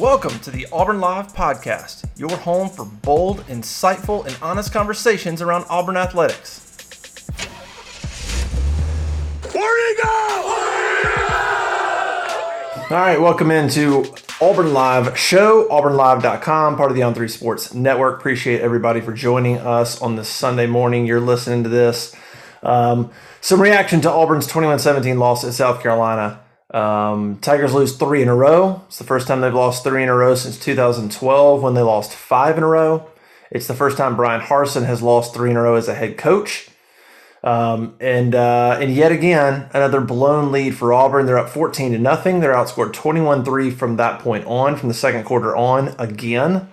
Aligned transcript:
Welcome 0.00 0.38
to 0.40 0.50
the 0.50 0.66
Auburn 0.72 0.98
Live 0.98 1.34
Podcast, 1.34 2.08
your 2.16 2.34
home 2.34 2.70
for 2.70 2.86
bold, 2.86 3.40
insightful, 3.48 4.24
and 4.24 4.34
honest 4.40 4.72
conversations 4.72 5.42
around 5.42 5.66
Auburn 5.68 5.98
athletics. 5.98 6.66
Where 9.52 9.96
go? 10.02 10.08
All 12.88 12.96
right, 12.96 13.20
welcome 13.20 13.50
into 13.50 14.06
Auburn 14.40 14.72
Live 14.72 15.18
Show, 15.18 15.68
auburnlive.com, 15.68 16.78
part 16.78 16.90
of 16.90 16.96
the 16.96 17.02
On 17.02 17.12
3 17.12 17.28
Sports 17.28 17.74
Network. 17.74 18.20
Appreciate 18.20 18.62
everybody 18.62 19.02
for 19.02 19.12
joining 19.12 19.58
us 19.58 20.00
on 20.00 20.16
this 20.16 20.30
Sunday 20.30 20.66
morning. 20.66 21.04
You're 21.04 21.20
listening 21.20 21.62
to 21.64 21.68
this. 21.68 22.16
Um, 22.62 23.10
some 23.42 23.60
reaction 23.60 24.00
to 24.00 24.10
Auburn's 24.10 24.46
21 24.46 24.78
17 24.78 25.18
loss 25.18 25.44
at 25.44 25.52
South 25.52 25.82
Carolina. 25.82 26.40
Um, 26.70 27.38
Tigers 27.40 27.74
lose 27.74 27.96
three 27.96 28.22
in 28.22 28.28
a 28.28 28.34
row. 28.34 28.82
It's 28.86 28.98
the 28.98 29.04
first 29.04 29.26
time 29.26 29.40
they've 29.40 29.52
lost 29.52 29.82
three 29.82 30.02
in 30.02 30.08
a 30.08 30.14
row 30.14 30.34
since 30.34 30.58
2012 30.58 31.62
when 31.62 31.74
they 31.74 31.82
lost 31.82 32.12
five 32.12 32.56
in 32.56 32.62
a 32.62 32.68
row. 32.68 33.08
It's 33.50 33.66
the 33.66 33.74
first 33.74 33.96
time 33.96 34.16
Bryan 34.16 34.40
Harsin 34.40 34.86
has 34.86 35.02
lost 35.02 35.34
three 35.34 35.50
in 35.50 35.56
a 35.56 35.62
row 35.62 35.74
as 35.74 35.88
a 35.88 35.94
head 35.94 36.16
coach. 36.16 36.68
Um, 37.42 37.94
and 38.00 38.34
uh, 38.34 38.78
and 38.80 38.94
yet 38.94 39.12
again, 39.12 39.70
another 39.72 40.00
blown 40.00 40.52
lead 40.52 40.76
for 40.76 40.92
Auburn. 40.92 41.26
They're 41.26 41.38
up 41.38 41.48
14 41.48 41.92
to 41.92 41.98
nothing. 41.98 42.40
They're 42.40 42.54
outscored 42.54 42.92
21-3 42.92 43.72
from 43.72 43.96
that 43.96 44.20
point 44.20 44.44
on, 44.46 44.76
from 44.76 44.88
the 44.88 44.94
second 44.94 45.24
quarter 45.24 45.56
on 45.56 45.94
again. 45.98 46.68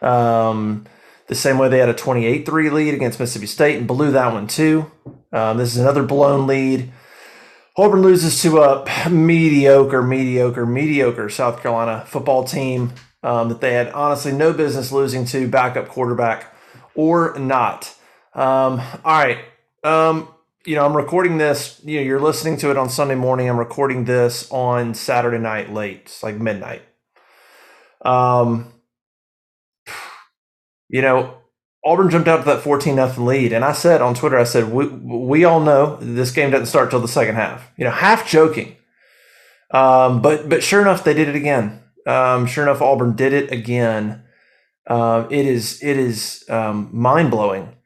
Um, 0.00 0.86
the 1.26 1.34
same 1.34 1.58
way 1.58 1.68
they 1.68 1.78
had 1.78 1.88
a 1.88 1.94
28-3 1.94 2.70
lead 2.70 2.94
against 2.94 3.18
Mississippi 3.18 3.46
State 3.46 3.78
and 3.78 3.88
blew 3.88 4.12
that 4.12 4.32
one 4.32 4.46
too. 4.46 4.90
Um, 5.32 5.58
this 5.58 5.74
is 5.74 5.78
another 5.78 6.04
blown 6.04 6.46
lead. 6.46 6.92
Auburn 7.78 8.00
loses 8.00 8.40
to 8.42 8.58
a 8.62 9.10
mediocre, 9.10 10.02
mediocre, 10.02 10.64
mediocre 10.64 11.28
South 11.28 11.60
Carolina 11.60 12.04
football 12.06 12.44
team 12.44 12.92
um, 13.22 13.50
that 13.50 13.60
they 13.60 13.74
had 13.74 13.88
honestly 13.90 14.32
no 14.32 14.52
business 14.52 14.92
losing 14.92 15.26
to, 15.26 15.46
backup 15.46 15.88
quarterback 15.88 16.54
or 16.94 17.38
not. 17.38 17.94
Um, 18.34 18.80
all 19.04 19.18
right. 19.18 19.38
Um, 19.84 20.28
you 20.64 20.74
know, 20.74 20.86
I'm 20.86 20.96
recording 20.96 21.36
this. 21.36 21.80
You 21.84 21.98
know, 21.98 22.06
you're 22.06 22.20
listening 22.20 22.56
to 22.58 22.70
it 22.70 22.78
on 22.78 22.88
Sunday 22.88 23.14
morning. 23.14 23.48
I'm 23.48 23.58
recording 23.58 24.04
this 24.04 24.50
on 24.50 24.94
Saturday 24.94 25.38
night 25.38 25.72
late, 25.72 26.02
it's 26.06 26.22
like 26.22 26.36
midnight. 26.36 26.82
Um, 28.04 28.72
you 30.88 31.02
know, 31.02 31.38
Auburn 31.86 32.10
jumped 32.10 32.26
out 32.26 32.38
to 32.38 32.44
that 32.46 32.62
14 32.62 32.96
nothing 32.96 33.24
lead. 33.24 33.52
And 33.52 33.64
I 33.64 33.72
said 33.72 34.02
on 34.02 34.14
Twitter, 34.14 34.36
I 34.36 34.42
said, 34.42 34.72
we, 34.72 34.88
we 34.88 35.44
all 35.44 35.60
know 35.60 35.96
this 36.00 36.32
game 36.32 36.50
doesn't 36.50 36.66
start 36.66 36.90
till 36.90 37.00
the 37.00 37.06
second 37.06 37.36
half. 37.36 37.70
You 37.76 37.84
know, 37.84 37.92
half 37.92 38.28
joking. 38.28 38.76
Um, 39.70 40.20
but 40.20 40.48
but 40.48 40.62
sure 40.62 40.80
enough, 40.80 41.04
they 41.04 41.14
did 41.14 41.28
it 41.28 41.36
again. 41.36 41.82
Um, 42.06 42.46
sure 42.46 42.64
enough, 42.64 42.82
Auburn 42.82 43.14
did 43.14 43.32
it 43.32 43.52
again. 43.52 44.24
Uh, 44.86 45.26
it 45.30 45.46
is 45.46 45.82
it 45.82 45.96
is 45.96 46.44
um, 46.48 46.90
mind 46.92 47.30
blowing 47.30 47.76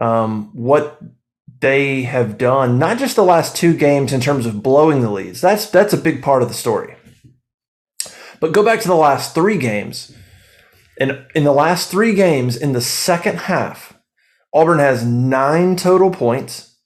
um, 0.00 0.50
what 0.54 0.98
they 1.60 2.02
have 2.02 2.38
done. 2.38 2.78
Not 2.78 2.98
just 2.98 3.16
the 3.16 3.24
last 3.24 3.56
two 3.56 3.74
games 3.74 4.12
in 4.12 4.20
terms 4.20 4.46
of 4.46 4.62
blowing 4.62 5.00
the 5.00 5.10
leads. 5.10 5.40
That's 5.40 5.70
that's 5.70 5.94
a 5.94 5.98
big 5.98 6.22
part 6.22 6.42
of 6.42 6.48
the 6.48 6.54
story. 6.54 6.96
But 8.40 8.52
go 8.52 8.62
back 8.62 8.80
to 8.80 8.88
the 8.88 8.94
last 8.94 9.34
three 9.34 9.56
games 9.56 10.14
in, 10.96 11.26
in 11.34 11.44
the 11.44 11.52
last 11.52 11.90
three 11.90 12.14
games, 12.14 12.56
in 12.56 12.72
the 12.72 12.80
second 12.80 13.38
half, 13.40 13.98
Auburn 14.52 14.78
has 14.78 15.04
nine 15.04 15.76
total 15.76 16.10
points. 16.10 16.76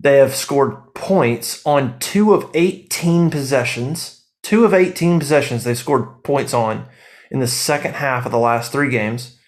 They 0.00 0.16
have 0.16 0.34
scored 0.34 0.94
points 0.94 1.64
on 1.64 1.98
two 2.00 2.34
of 2.34 2.50
18 2.54 3.30
possessions. 3.30 4.26
Two 4.42 4.64
of 4.64 4.74
18 4.74 5.20
possessions 5.20 5.62
they've 5.62 5.78
scored 5.78 6.24
points 6.24 6.52
on 6.52 6.86
in 7.30 7.38
the 7.38 7.46
second 7.46 7.94
half 7.94 8.26
of 8.26 8.32
the 8.32 8.38
last 8.38 8.72
three 8.72 8.90
games. 8.90 9.38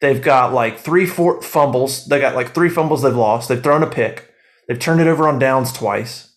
They've 0.00 0.20
got 0.20 0.52
like 0.52 0.78
three, 0.78 1.06
four 1.06 1.40
fumbles. 1.40 2.06
They 2.06 2.20
got 2.20 2.34
like 2.34 2.52
three 2.52 2.68
fumbles 2.68 3.02
they've 3.02 3.14
lost. 3.14 3.48
They've 3.48 3.62
thrown 3.62 3.82
a 3.82 3.90
pick. 3.90 4.32
They've 4.66 4.78
turned 4.78 5.00
it 5.00 5.06
over 5.06 5.28
on 5.28 5.38
downs 5.38 5.72
twice. 5.72 6.29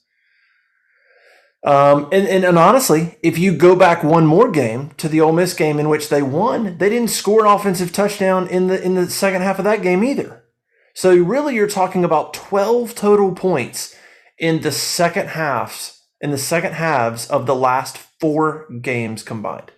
Um, 1.66 2.10
and, 2.12 2.28
and, 2.28 2.44
and 2.44 2.58
honestly, 2.58 3.18
if 3.24 3.38
you 3.38 3.56
go 3.56 3.76
back 3.76 4.04
one 4.04 4.26
more 4.26 4.52
game 4.52 4.92
to 4.98 5.08
the 5.08 5.22
Ole 5.22 5.32
Miss 5.32 5.54
game 5.54 5.80
in 5.80 5.88
which 5.88 6.10
they 6.10 6.22
won, 6.22 6.78
they 6.78 6.90
didn't 6.90 7.10
score 7.10 7.46
an 7.46 7.52
offensive 7.52 7.94
touchdown 7.94 8.48
in 8.48 8.68
the 8.68 8.82
in 8.84 8.96
the 8.96 9.10
second 9.10 9.44
half 9.44 9.60
of 9.60 9.66
that 9.66 9.82
game 9.82 10.04
either. 10.04 10.44
So 10.94 11.16
really, 11.16 11.56
you're 11.56 11.68
talking 11.68 12.04
about 12.04 12.34
12 12.34 12.96
total 12.96 13.34
points 13.34 13.96
in 14.38 14.62
the 14.62 14.72
second 14.72 15.30
halves 15.30 16.02
in 16.24 16.32
the 16.32 16.38
second 16.38 16.72
halves 16.74 17.28
of 17.30 17.46
the 17.46 17.56
last 17.56 17.98
four 17.98 18.66
games 18.82 19.24
combined. 19.24 19.72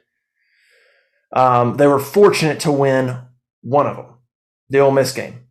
Um, 1.36 1.78
they 1.78 1.88
were 1.88 2.00
fortunate 2.00 2.60
to 2.62 2.72
win 2.72 3.18
one 3.62 3.88
of 3.88 3.98
them, 3.98 4.20
the 4.70 4.80
Ole 4.80 4.92
Miss 4.92 5.12
game. 5.12 5.48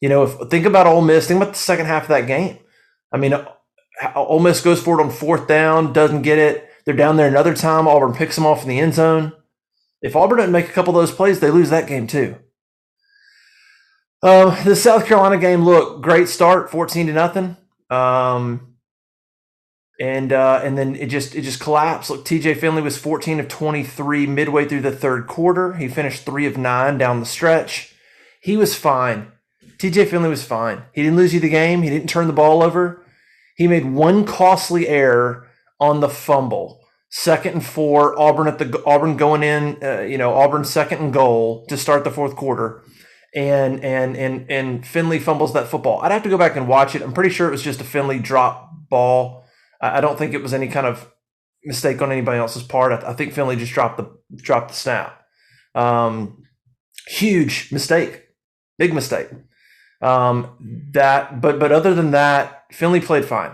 You 0.00 0.08
know, 0.08 0.24
if 0.24 0.50
think 0.50 0.66
about 0.66 0.88
Ole 0.88 1.02
Miss, 1.02 1.28
think 1.28 1.40
about 1.40 1.52
the 1.52 1.58
second 1.58 1.86
half 1.86 2.02
of 2.02 2.08
that 2.08 2.26
game. 2.26 2.58
I 3.12 3.16
mean, 3.16 3.32
Ole 4.14 4.40
Miss 4.40 4.60
goes 4.60 4.82
for 4.82 4.98
it 4.98 5.02
on 5.02 5.10
fourth 5.10 5.46
down, 5.46 5.92
doesn't 5.92 6.22
get 6.22 6.38
it. 6.38 6.68
They're 6.84 6.94
down 6.94 7.16
there 7.16 7.28
another 7.28 7.54
time. 7.54 7.88
Auburn 7.88 8.14
picks 8.14 8.36
them 8.36 8.46
off 8.46 8.62
in 8.62 8.68
the 8.68 8.80
end 8.80 8.94
zone. 8.94 9.32
If 10.02 10.16
Auburn 10.16 10.38
doesn't 10.38 10.52
make 10.52 10.68
a 10.68 10.72
couple 10.72 10.96
of 10.96 11.02
those 11.02 11.14
plays, 11.16 11.40
they 11.40 11.50
lose 11.50 11.70
that 11.70 11.86
game 11.86 12.06
too. 12.06 12.36
Um, 14.22 14.56
the 14.64 14.76
South 14.76 15.06
Carolina 15.06 15.38
game, 15.38 15.64
look, 15.64 16.02
great 16.02 16.28
start, 16.28 16.70
fourteen 16.70 17.06
to 17.08 17.12
nothing, 17.12 17.58
um, 17.90 18.74
and 20.00 20.32
uh, 20.32 20.60
and 20.64 20.78
then 20.78 20.96
it 20.96 21.06
just 21.06 21.34
it 21.34 21.42
just 21.42 21.60
collapsed. 21.60 22.08
Look, 22.08 22.24
T.J. 22.24 22.54
Finley 22.54 22.80
was 22.80 22.96
fourteen 22.96 23.38
of 23.38 23.48
twenty 23.48 23.84
three 23.84 24.26
midway 24.26 24.66
through 24.66 24.80
the 24.80 24.96
third 24.96 25.26
quarter. 25.26 25.74
He 25.74 25.88
finished 25.88 26.24
three 26.24 26.46
of 26.46 26.56
nine 26.56 26.96
down 26.96 27.20
the 27.20 27.26
stretch. 27.26 27.94
He 28.40 28.56
was 28.56 28.74
fine. 28.74 29.32
T.J. 29.78 30.06
Finley 30.06 30.30
was 30.30 30.44
fine. 30.44 30.84
He 30.92 31.02
didn't 31.02 31.16
lose 31.16 31.34
you 31.34 31.40
the 31.40 31.50
game. 31.50 31.82
He 31.82 31.90
didn't 31.90 32.08
turn 32.08 32.26
the 32.26 32.32
ball 32.32 32.62
over. 32.62 33.03
He 33.54 33.68
made 33.68 33.86
one 33.86 34.24
costly 34.24 34.88
error 34.88 35.48
on 35.80 36.00
the 36.00 36.08
fumble. 36.08 36.80
Second 37.10 37.52
and 37.52 37.64
four, 37.64 38.18
Auburn 38.18 38.48
at 38.48 38.58
the 38.58 38.82
Auburn 38.84 39.16
going 39.16 39.44
in, 39.44 39.78
uh, 39.82 40.00
you 40.00 40.18
know, 40.18 40.34
Auburn 40.34 40.64
second 40.64 40.98
and 40.98 41.12
goal 41.12 41.64
to 41.68 41.76
start 41.76 42.02
the 42.02 42.10
fourth 42.10 42.34
quarter, 42.34 42.82
and 43.34 43.84
and 43.84 44.16
and 44.16 44.50
and 44.50 44.84
Finley 44.84 45.20
fumbles 45.20 45.52
that 45.52 45.68
football. 45.68 46.00
I'd 46.00 46.10
have 46.10 46.24
to 46.24 46.28
go 46.28 46.36
back 46.38 46.56
and 46.56 46.66
watch 46.66 46.96
it. 46.96 47.02
I'm 47.02 47.12
pretty 47.12 47.30
sure 47.30 47.46
it 47.46 47.52
was 47.52 47.62
just 47.62 47.80
a 47.80 47.84
Finley 47.84 48.18
drop 48.18 48.68
ball. 48.90 49.44
I 49.80 50.00
don't 50.00 50.18
think 50.18 50.34
it 50.34 50.42
was 50.42 50.52
any 50.52 50.66
kind 50.66 50.88
of 50.88 51.08
mistake 51.64 52.02
on 52.02 52.10
anybody 52.10 52.38
else's 52.38 52.64
part. 52.64 52.90
I, 52.92 53.10
I 53.10 53.12
think 53.14 53.32
Finley 53.32 53.56
just 53.56 53.72
dropped 53.72 53.96
the 53.96 54.10
dropped 54.36 54.70
the 54.70 54.74
snap. 54.74 55.22
Um, 55.76 56.42
huge 57.06 57.70
mistake, 57.70 58.24
big 58.76 58.92
mistake. 58.92 59.28
Um, 60.00 60.90
that, 60.92 61.40
but 61.40 61.58
but 61.58 61.72
other 61.72 61.94
than 61.94 62.10
that, 62.10 62.63
Finley 62.74 63.00
played 63.00 63.24
fine. 63.24 63.52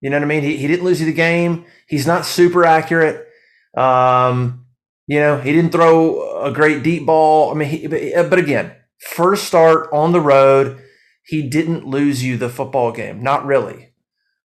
You 0.00 0.10
know 0.10 0.16
what 0.16 0.24
I 0.24 0.28
mean? 0.28 0.42
He, 0.42 0.56
he 0.56 0.66
didn't 0.66 0.84
lose 0.84 1.00
you 1.00 1.06
the 1.06 1.12
game. 1.12 1.64
He's 1.86 2.06
not 2.06 2.24
super 2.24 2.64
accurate. 2.64 3.28
Um, 3.76 4.66
you 5.06 5.20
know, 5.20 5.38
he 5.38 5.52
didn't 5.52 5.72
throw 5.72 6.42
a 6.42 6.52
great 6.52 6.82
deep 6.82 7.06
ball. 7.06 7.50
I 7.50 7.54
mean, 7.54 7.68
he, 7.68 7.86
but, 7.86 8.30
but 8.30 8.38
again, 8.38 8.72
first 8.98 9.44
start 9.44 9.88
on 9.92 10.12
the 10.12 10.20
road, 10.20 10.82
he 11.24 11.48
didn't 11.48 11.86
lose 11.86 12.24
you 12.24 12.36
the 12.36 12.48
football 12.48 12.92
game. 12.92 13.22
Not 13.22 13.44
really. 13.44 13.92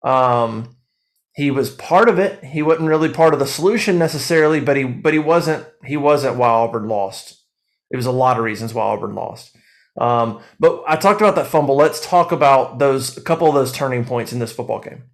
Um, 0.02 0.76
he 1.34 1.50
was 1.50 1.70
part 1.70 2.08
of 2.08 2.18
it. 2.18 2.44
He 2.44 2.62
wasn't 2.62 2.88
really 2.88 3.08
part 3.08 3.34
of 3.34 3.40
the 3.40 3.46
solution 3.46 3.98
necessarily, 3.98 4.60
but 4.60 4.76
he 4.76 4.84
but 4.84 5.12
he 5.12 5.18
wasn't 5.18 5.66
he 5.84 5.96
wasn't 5.96 6.36
why 6.36 6.48
Auburn 6.48 6.88
lost. 6.88 7.42
It 7.90 7.96
was 7.96 8.06
a 8.06 8.12
lot 8.12 8.38
of 8.38 8.44
reasons 8.44 8.72
why 8.72 8.84
Auburn 8.84 9.14
lost. 9.14 9.56
Um, 9.98 10.40
but 10.58 10.82
I 10.86 10.96
talked 10.96 11.20
about 11.20 11.36
that 11.36 11.46
fumble. 11.46 11.76
Let's 11.76 12.04
talk 12.04 12.32
about 12.32 12.78
those 12.78 13.16
a 13.16 13.20
couple 13.20 13.48
of 13.48 13.54
those 13.54 13.72
turning 13.72 14.04
points 14.04 14.32
in 14.32 14.38
this 14.38 14.52
football 14.52 14.80
game. 14.80 15.04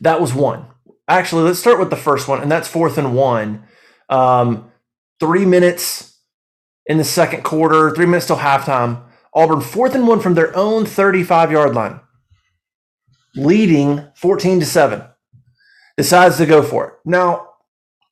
That 0.00 0.20
was 0.20 0.34
one. 0.34 0.66
Actually, 1.06 1.44
let's 1.44 1.58
start 1.58 1.78
with 1.78 1.90
the 1.90 1.96
first 1.96 2.28
one, 2.28 2.40
and 2.40 2.50
that's 2.50 2.68
fourth 2.68 2.98
and 2.98 3.14
one. 3.14 3.64
Um, 4.08 4.70
three 5.20 5.44
minutes 5.44 6.18
in 6.86 6.98
the 6.98 7.04
second 7.04 7.44
quarter, 7.44 7.94
three 7.94 8.06
minutes 8.06 8.26
till 8.26 8.36
halftime. 8.36 9.02
Auburn 9.32 9.60
fourth 9.60 9.94
and 9.94 10.08
one 10.08 10.20
from 10.20 10.34
their 10.34 10.56
own 10.56 10.84
35 10.84 11.52
yard 11.52 11.74
line, 11.74 12.00
leading 13.36 14.08
14 14.16 14.60
to 14.60 14.66
7. 14.66 15.04
Decides 15.96 16.38
to 16.38 16.46
go 16.46 16.62
for 16.62 16.86
it. 16.88 16.94
Now, 17.04 17.48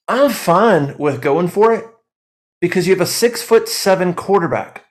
I'm 0.07 0.31
fine 0.31 0.97
with 0.97 1.21
going 1.21 1.49
for 1.49 1.73
it 1.73 1.85
because 2.61 2.87
you 2.87 2.95
have 2.95 3.01
a 3.01 3.07
six 3.07 3.43
foot 3.43 3.69
seven 3.69 4.15
quarterback 4.15 4.85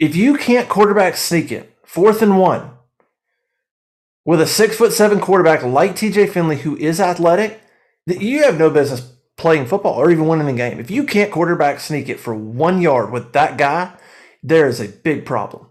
If 0.00 0.16
you 0.16 0.38
can't 0.38 0.66
quarterback 0.66 1.14
sneak 1.18 1.52
it, 1.52 1.76
fourth 1.84 2.22
and 2.22 2.38
one, 2.38 2.70
with 4.24 4.40
a 4.40 4.46
six 4.46 4.74
foot 4.74 4.94
seven 4.94 5.20
quarterback 5.20 5.62
like 5.62 5.92
TJ 5.92 6.30
Finley, 6.30 6.56
who 6.56 6.74
is 6.78 6.98
athletic, 6.98 7.60
you 8.06 8.42
have 8.44 8.58
no 8.58 8.70
business 8.70 9.12
playing 9.36 9.66
football 9.66 9.92
or 9.92 10.10
even 10.10 10.26
winning 10.26 10.46
the 10.46 10.54
game. 10.54 10.80
If 10.80 10.90
you 10.90 11.04
can't 11.04 11.30
quarterback 11.30 11.80
sneak 11.80 12.08
it 12.08 12.18
for 12.18 12.34
one 12.34 12.80
yard 12.80 13.12
with 13.12 13.34
that 13.34 13.58
guy, 13.58 13.92
there 14.42 14.66
is 14.66 14.80
a 14.80 14.88
big 14.88 15.26
problem. 15.26 15.66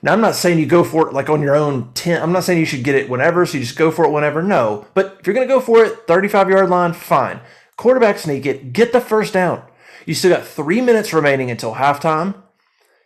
Now, 0.00 0.14
I'm 0.14 0.22
not 0.22 0.36
saying 0.36 0.58
you 0.58 0.64
go 0.64 0.82
for 0.82 1.08
it 1.08 1.12
like 1.12 1.28
on 1.28 1.42
your 1.42 1.54
own 1.54 1.92
10. 1.92 2.22
I'm 2.22 2.32
not 2.32 2.44
saying 2.44 2.60
you 2.60 2.64
should 2.64 2.82
get 2.82 2.94
it 2.94 3.10
whenever, 3.10 3.44
so 3.44 3.58
you 3.58 3.64
just 3.64 3.76
go 3.76 3.90
for 3.90 4.06
it 4.06 4.10
whenever. 4.10 4.42
No. 4.42 4.86
But 4.94 5.18
if 5.20 5.26
you're 5.26 5.34
going 5.34 5.46
to 5.46 5.54
go 5.54 5.60
for 5.60 5.84
it, 5.84 6.06
35 6.06 6.48
yard 6.48 6.70
line, 6.70 6.94
fine. 6.94 7.40
Quarterback 7.76 8.18
sneak 8.18 8.46
it, 8.46 8.72
get 8.72 8.92
the 8.94 9.02
first 9.02 9.34
down. 9.34 9.62
You 10.06 10.14
still 10.14 10.34
got 10.34 10.46
three 10.46 10.80
minutes 10.80 11.12
remaining 11.12 11.50
until 11.50 11.74
halftime. 11.74 12.42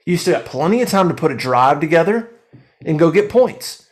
You 0.06 0.16
still 0.16 0.34
got 0.34 0.44
plenty 0.44 0.82
of 0.82 0.88
time 0.88 1.08
to 1.08 1.14
put 1.14 1.32
a 1.32 1.36
drive 1.36 1.80
together 1.80 2.30
and 2.84 2.98
go 2.98 3.10
get 3.10 3.30
points. 3.30 3.88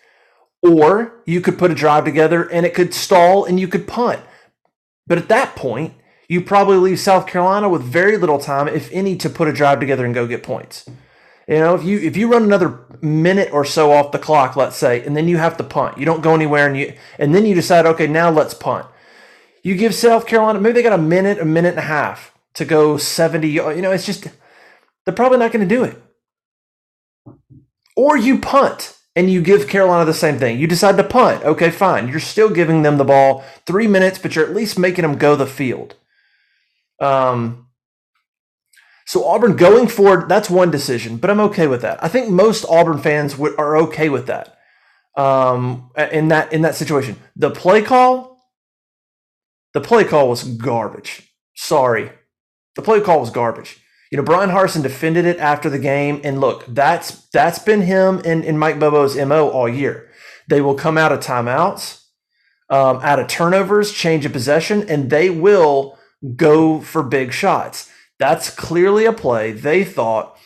Or 0.62 1.23
you 1.26 1.41
could 1.41 1.59
put 1.59 1.70
a 1.70 1.75
drive 1.75 2.05
together 2.05 2.44
and 2.50 2.64
it 2.67 2.75
could 2.75 2.94
stall 2.94 3.44
and 3.44 3.59
you 3.59 3.67
could 3.67 3.88
punt. 3.88 4.20
But 5.06 5.19
at 5.19 5.29
that 5.29 5.56
point, 5.56 5.94
you 6.29 6.41
probably 6.41 6.76
leave 6.76 7.00
South 7.00 7.26
Carolina 7.26 7.69
with 7.69 7.82
very 7.82 8.17
little 8.17 8.38
time, 8.38 8.69
if 8.69 8.91
any, 8.93 9.17
to 9.17 9.29
put 9.29 9.49
a 9.49 9.53
drive 9.53 9.81
together 9.81 10.05
and 10.05 10.14
go 10.14 10.26
get 10.26 10.43
points. 10.43 10.88
You 11.49 11.59
know, 11.59 11.75
if 11.75 11.85
you 11.85 11.99
if 11.99 12.17
you 12.17 12.31
run 12.31 12.44
another 12.44 12.87
minute 13.03 13.53
or 13.53 13.64
so 13.64 13.93
off 13.93 14.12
the 14.12 14.19
clock, 14.19 14.55
let's 14.55 14.76
say, 14.76 15.05
and 15.05 15.17
then 15.17 15.26
you 15.29 15.38
have 15.38 15.56
to 15.56 15.64
punt, 15.64 15.99
you 15.99 16.06
don't 16.06 16.23
go 16.23 16.35
anywhere, 16.35 16.67
and 16.69 16.79
you 16.79 16.94
and 17.19 17.35
then 17.35 17.44
you 17.44 17.55
decide, 17.55 17.85
okay, 17.85 18.06
now 18.06 18.31
let's 18.31 18.55
punt. 18.55 18.87
You 19.62 19.75
give 19.76 19.94
South 19.94 20.26
Carolina 20.26 20.61
maybe 20.61 20.75
they 20.75 20.82
got 20.82 20.99
a 20.99 21.03
minute, 21.03 21.38
a 21.38 21.44
minute 21.44 21.70
and 21.70 21.81
a 21.81 21.82
half 21.82 22.32
to 22.55 22.64
go 22.64 22.97
seventy. 22.97 23.49
You 23.49 23.82
know, 23.82 23.91
it's 23.91 24.06
just 24.06 24.29
they're 25.04 25.14
probably 25.14 25.38
not 25.38 25.52
going 25.52 25.66
to 25.66 25.75
do 25.75 25.84
it. 25.84 25.96
Or 27.96 28.16
you 28.16 28.38
punt 28.38 28.96
and 29.14 29.31
you 29.31 29.43
give 29.43 29.69
Carolina 29.69 30.04
the 30.04 30.14
same 30.14 30.38
thing. 30.38 30.58
You 30.58 30.66
decide 30.66 30.96
to 30.96 31.04
punt. 31.04 31.44
Okay, 31.44 31.70
fine. 31.70 32.08
You're 32.08 32.20
still 32.20 32.49
giving 32.49 32.82
them 32.82 32.96
the 32.96 33.04
ball 33.04 33.44
three 33.66 33.87
minutes, 33.87 34.19
but 34.19 34.34
you're 34.34 34.46
at 34.46 34.54
least 34.54 34.78
making 34.78 35.02
them 35.02 35.19
go 35.19 35.37
the 35.37 35.46
field. 35.46 35.96
Um, 37.00 37.66
so 39.04 39.26
Auburn 39.26 39.56
going 39.56 39.88
forward, 39.88 40.28
that's 40.28 40.49
one 40.49 40.70
decision, 40.70 41.16
but 41.16 41.28
I'm 41.28 41.40
okay 41.40 41.66
with 41.66 41.82
that. 41.82 42.02
I 42.02 42.08
think 42.08 42.31
most 42.31 42.64
Auburn 42.64 42.99
fans 42.99 43.37
would, 43.37 43.58
are 43.58 43.76
okay 43.78 44.08
with 44.08 44.26
that. 44.26 44.58
Um, 45.14 45.90
in 46.10 46.28
that 46.28 46.50
in 46.54 46.62
that 46.62 46.75
situation, 46.75 47.16
the 47.37 47.50
play 47.50 47.82
call, 47.82 48.40
the 49.75 49.81
play 49.82 50.04
call 50.04 50.31
was 50.31 50.43
garbage. 50.44 51.31
Sorry, 51.54 52.10
the 52.76 52.81
play 52.81 53.02
call 53.02 53.20
was 53.20 53.28
garbage. 53.28 53.81
You 54.12 54.19
know, 54.19 54.25
Bryan 54.25 54.50
Harsin 54.50 54.82
defended 54.82 55.25
it 55.25 55.38
after 55.38 55.70
the 55.70 55.79
game, 55.79 56.20
and 56.23 56.38
look, 56.38 56.67
that's 56.69 57.12
that's 57.29 57.59
been 57.59 57.81
him 57.81 58.20
and, 58.26 58.44
and 58.44 58.61
Mike 58.61 58.79
Bobo's 58.79 59.17
mo 59.17 59.49
all 59.49 59.67
year. 59.67 60.11
They 60.49 60.61
will 60.61 60.75
come 60.75 60.99
out 60.99 61.12
of 61.12 61.20
timeouts, 61.20 62.03
um, 62.69 62.99
out 62.99 63.19
of 63.19 63.29
turnovers, 63.29 63.91
change 63.91 64.26
of 64.26 64.32
possession, 64.32 64.87
and 64.87 65.09
they 65.09 65.31
will 65.31 65.99
go 66.37 66.82
for 66.82 67.03
big 67.03 67.32
shots. 67.32 67.91
That's 68.19 68.50
clearly 68.50 69.06
a 69.06 69.14
play. 69.14 69.50
They 69.50 69.82
thought 69.82 70.37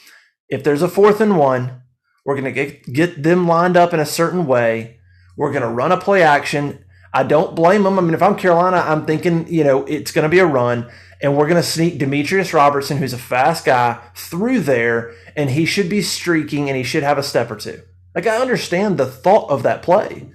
if 0.49 0.63
there's 0.63 0.83
a 0.83 0.89
fourth 0.89 1.21
and 1.21 1.37
one, 1.37 1.83
we're 2.25 2.41
going 2.41 2.45
to 2.45 2.53
get, 2.53 2.93
get 2.93 3.21
them 3.25 3.49
lined 3.49 3.77
up 3.77 3.93
in 3.93 3.99
a 3.99 4.07
certain 4.07 4.47
way. 4.47 5.01
We're 5.37 5.51
going 5.51 5.63
to 5.63 5.69
run 5.69 5.91
a 5.91 5.99
play 5.99 6.23
action. 6.23 6.85
I 7.17 7.23
don't 7.23 7.57
blame 7.57 7.83
them. 7.83 7.99
I 7.99 8.03
mean, 8.03 8.15
if 8.15 8.23
I'm 8.23 8.37
Carolina, 8.37 8.77
I'm 8.77 9.07
thinking, 9.07 9.49
you 9.49 9.65
know, 9.65 9.85
it's 9.85 10.13
going 10.13 10.25
to 10.25 10.29
be 10.29 10.39
a 10.39 10.47
run, 10.47 10.91
and 11.23 11.37
we're 11.37 11.49
going 11.49 11.63
to 11.63 11.69
sneak 11.69 11.99
Demetrius 11.99 12.53
Robertson, 12.53 12.99
who's 12.99 13.13
a 13.13 13.19
fast 13.19 13.65
guy, 13.65 14.01
through 14.15 14.61
there, 14.61 15.13
and 15.35 15.51
he 15.51 15.65
should 15.65 15.89
be 15.89 16.03
streaking 16.03 16.69
and 16.69 16.77
he 16.77 16.83
should 16.83 17.03
have 17.03 17.19
a 17.19 17.23
step 17.23 17.51
or 17.51 17.57
two. 17.57 17.83
Like, 18.15 18.27
I 18.27 18.37
understand 18.37 18.99
the 18.99 19.07
thought 19.07 19.51
of 19.51 19.63
that 19.63 19.83
play. 19.83 20.31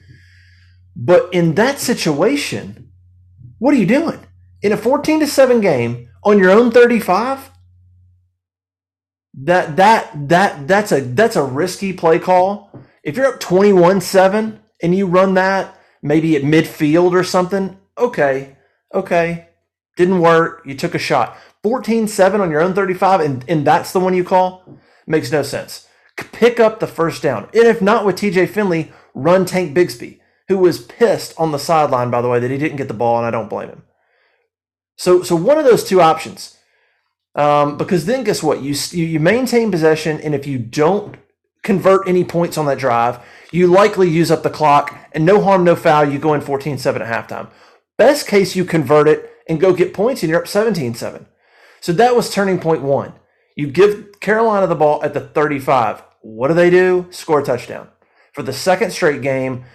But 0.96 1.34
in 1.34 1.56
that 1.56 1.80
situation, 1.80 2.92
what 3.60 3.74
are 3.74 3.78
you 3.78 3.86
doing? 3.86 4.26
in 4.62 4.72
a 4.72 4.78
14 4.78 5.22
to 5.22 5.28
7 5.28 5.62
game 5.62 6.10
on 6.24 6.38
your 6.38 6.52
own 6.52 6.72
35 6.72 7.50
that 9.34 9.78
that 9.78 10.30
that 10.30 10.68
that's 10.68 10.92
a 10.92 11.02
that's 11.02 11.36
a 11.36 11.44
risky 11.44 11.94
play 11.94 12.20
call 12.20 12.70
if 13.04 13.16
you're 13.16 13.28
up 13.28 13.40
21-7 13.40 14.60
and 14.84 14.96
you 14.96 15.08
run 15.08 15.36
that 15.36 15.80
maybe 16.02 16.36
at 16.36 16.44
midfield 16.44 17.12
or 17.12 17.24
something. 17.24 17.78
Okay 17.98 18.56
okay. 18.94 19.48
Didn't 19.98 20.22
work. 20.22 20.62
You 20.66 20.76
took 20.76 20.96
a 20.96 21.00
shot. 21.00 21.38
14-7 21.64 22.40
on 22.40 22.50
your 22.52 22.62
own 22.62 22.74
35 22.74 23.20
and, 23.22 23.46
and 23.48 23.68
that's 23.68 23.92
the 23.92 24.00
one 24.00 24.14
you 24.14 24.24
call? 24.24 24.80
Makes 25.06 25.32
no 25.32 25.44
sense. 25.44 25.88
Pick 26.18 26.60
up 26.60 26.80
the 26.80 26.88
first 26.88 27.22
down. 27.22 27.50
And 27.54 27.66
if 27.66 27.82
not 27.82 28.06
with 28.06 28.16
tj 28.16 28.50
finley 28.50 28.92
run 29.14 29.46
tank 29.46 29.76
bigsby 29.76 30.20
who 30.48 30.58
was 30.58 30.86
pissed 30.86 31.34
on 31.38 31.52
the 31.52 31.60
sideline 31.60 32.10
by 32.10 32.22
the 32.22 32.30
way 32.30 32.40
that 32.40 32.52
he 32.52 32.58
didn't 32.58 32.78
get 32.78 32.88
the 32.88 32.94
ball 32.94 33.18
and 33.18 33.26
i 33.26 33.32
don't 33.32 33.50
blame 33.50 33.70
him. 33.70 33.84
So, 34.98 35.24
so 35.24 35.36
one 35.36 35.58
of 35.58 35.66
those 35.66 35.84
two 35.84 36.02
options, 36.02 36.58
um, 37.36 37.78
because 37.78 38.06
then 38.06 38.24
guess 38.24 38.44
what? 38.44 38.62
You 38.62 38.76
you 38.92 39.20
maintain 39.20 39.72
possession, 39.72 40.20
and 40.20 40.36
if 40.36 40.46
you 40.46 40.60
don't 40.60 41.16
convert 41.64 42.08
any 42.08 42.24
points 42.24 42.58
on 42.58 42.66
that 42.66 42.80
drive, 42.80 43.20
you 43.52 43.68
likely 43.68 44.10
use 44.10 44.32
up 44.32 44.44
the 44.44 44.50
clock, 44.50 44.96
and 45.12 45.26
no 45.26 45.42
harm, 45.42 45.64
no 45.64 45.76
foul. 45.76 46.06
You 46.06 46.20
go 46.20 46.34
in 46.34 46.42
14-7 46.42 47.02
at 47.02 47.28
halftime. 47.30 47.50
Best 47.98 48.28
case, 48.28 48.56
you 48.56 48.66
convert 48.66 49.08
it 49.08 49.30
and 49.48 49.60
go 49.60 49.74
get 49.74 49.94
points, 49.94 50.24
and 50.24 50.30
you're 50.30 50.42
up 50.42 50.48
17-7. 50.48 51.26
So 51.82 51.92
that 51.94 52.16
was 52.16 52.30
turning 52.30 52.60
point 52.60 52.82
one. 52.82 53.14
You 53.56 53.68
give 53.68 54.20
Carolina 54.20 54.68
the 54.68 54.76
ball 54.76 55.04
at 55.04 55.14
the 55.14 55.20
35. 55.20 56.04
What 56.22 56.48
do 56.48 56.54
they 56.54 56.70
do? 56.70 57.08
Score 57.10 57.42
a 57.42 57.44
touchdown. 57.44 57.90
For 58.34 58.44
the 58.44 58.54
second 58.54 58.92
straight 58.92 59.22
game, 59.22 59.66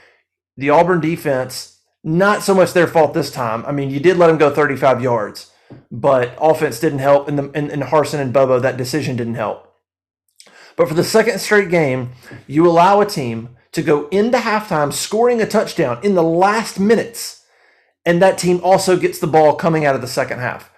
the 0.56 0.70
Auburn 0.70 1.00
defense 1.00 1.80
not 2.02 2.42
so 2.42 2.54
much 2.54 2.72
their 2.72 2.86
fault 2.86 3.12
this 3.12 3.30
time. 3.30 3.66
I 3.66 3.72
mean, 3.72 3.90
you 3.90 4.00
did 4.00 4.16
let 4.16 4.28
them 4.28 4.38
go 4.38 4.54
35 4.54 5.02
yards, 5.02 5.50
but 5.90 6.36
offense 6.40 6.78
didn't 6.78 7.00
help, 7.00 7.28
and, 7.28 7.38
the, 7.38 7.50
and, 7.52 7.70
and 7.70 7.82
Harsin 7.82 8.20
and 8.20 8.32
Bobo, 8.32 8.60
that 8.60 8.76
decision 8.76 9.16
didn't 9.16 9.34
help. 9.34 9.65
But 10.76 10.88
for 10.88 10.94
the 10.94 11.04
second 11.04 11.38
straight 11.38 11.70
game, 11.70 12.12
you 12.46 12.66
allow 12.66 13.00
a 13.00 13.06
team 13.06 13.56
to 13.72 13.82
go 13.82 14.08
into 14.08 14.38
halftime 14.38 14.92
scoring 14.92 15.40
a 15.40 15.46
touchdown 15.46 15.98
in 16.02 16.14
the 16.14 16.22
last 16.22 16.78
minutes, 16.78 17.44
and 18.04 18.22
that 18.22 18.38
team 18.38 18.60
also 18.62 18.96
gets 18.96 19.18
the 19.18 19.26
ball 19.26 19.54
coming 19.54 19.84
out 19.84 19.94
of 19.94 20.00
the 20.00 20.06
second 20.06 20.38
half. 20.38 20.70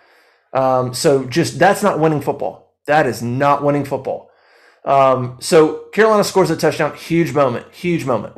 Um, 0.53 0.95
so 0.95 1.25
just 1.25 1.59
that's 1.59 1.83
not 1.83 2.01
winning 2.01 2.21
football. 2.21 2.75
That 2.87 3.07
is 3.07 3.23
not 3.23 3.63
winning 3.63 3.85
football. 3.85 4.31
Um, 4.85 5.37
so 5.41 5.89
Carolina 5.93 6.25
scores 6.25 6.51
a 6.51 6.57
touchdown, 6.57 6.97
huge 6.97 7.35
moment, 7.35 7.67
huge 7.73 8.05
moment. 8.07 8.35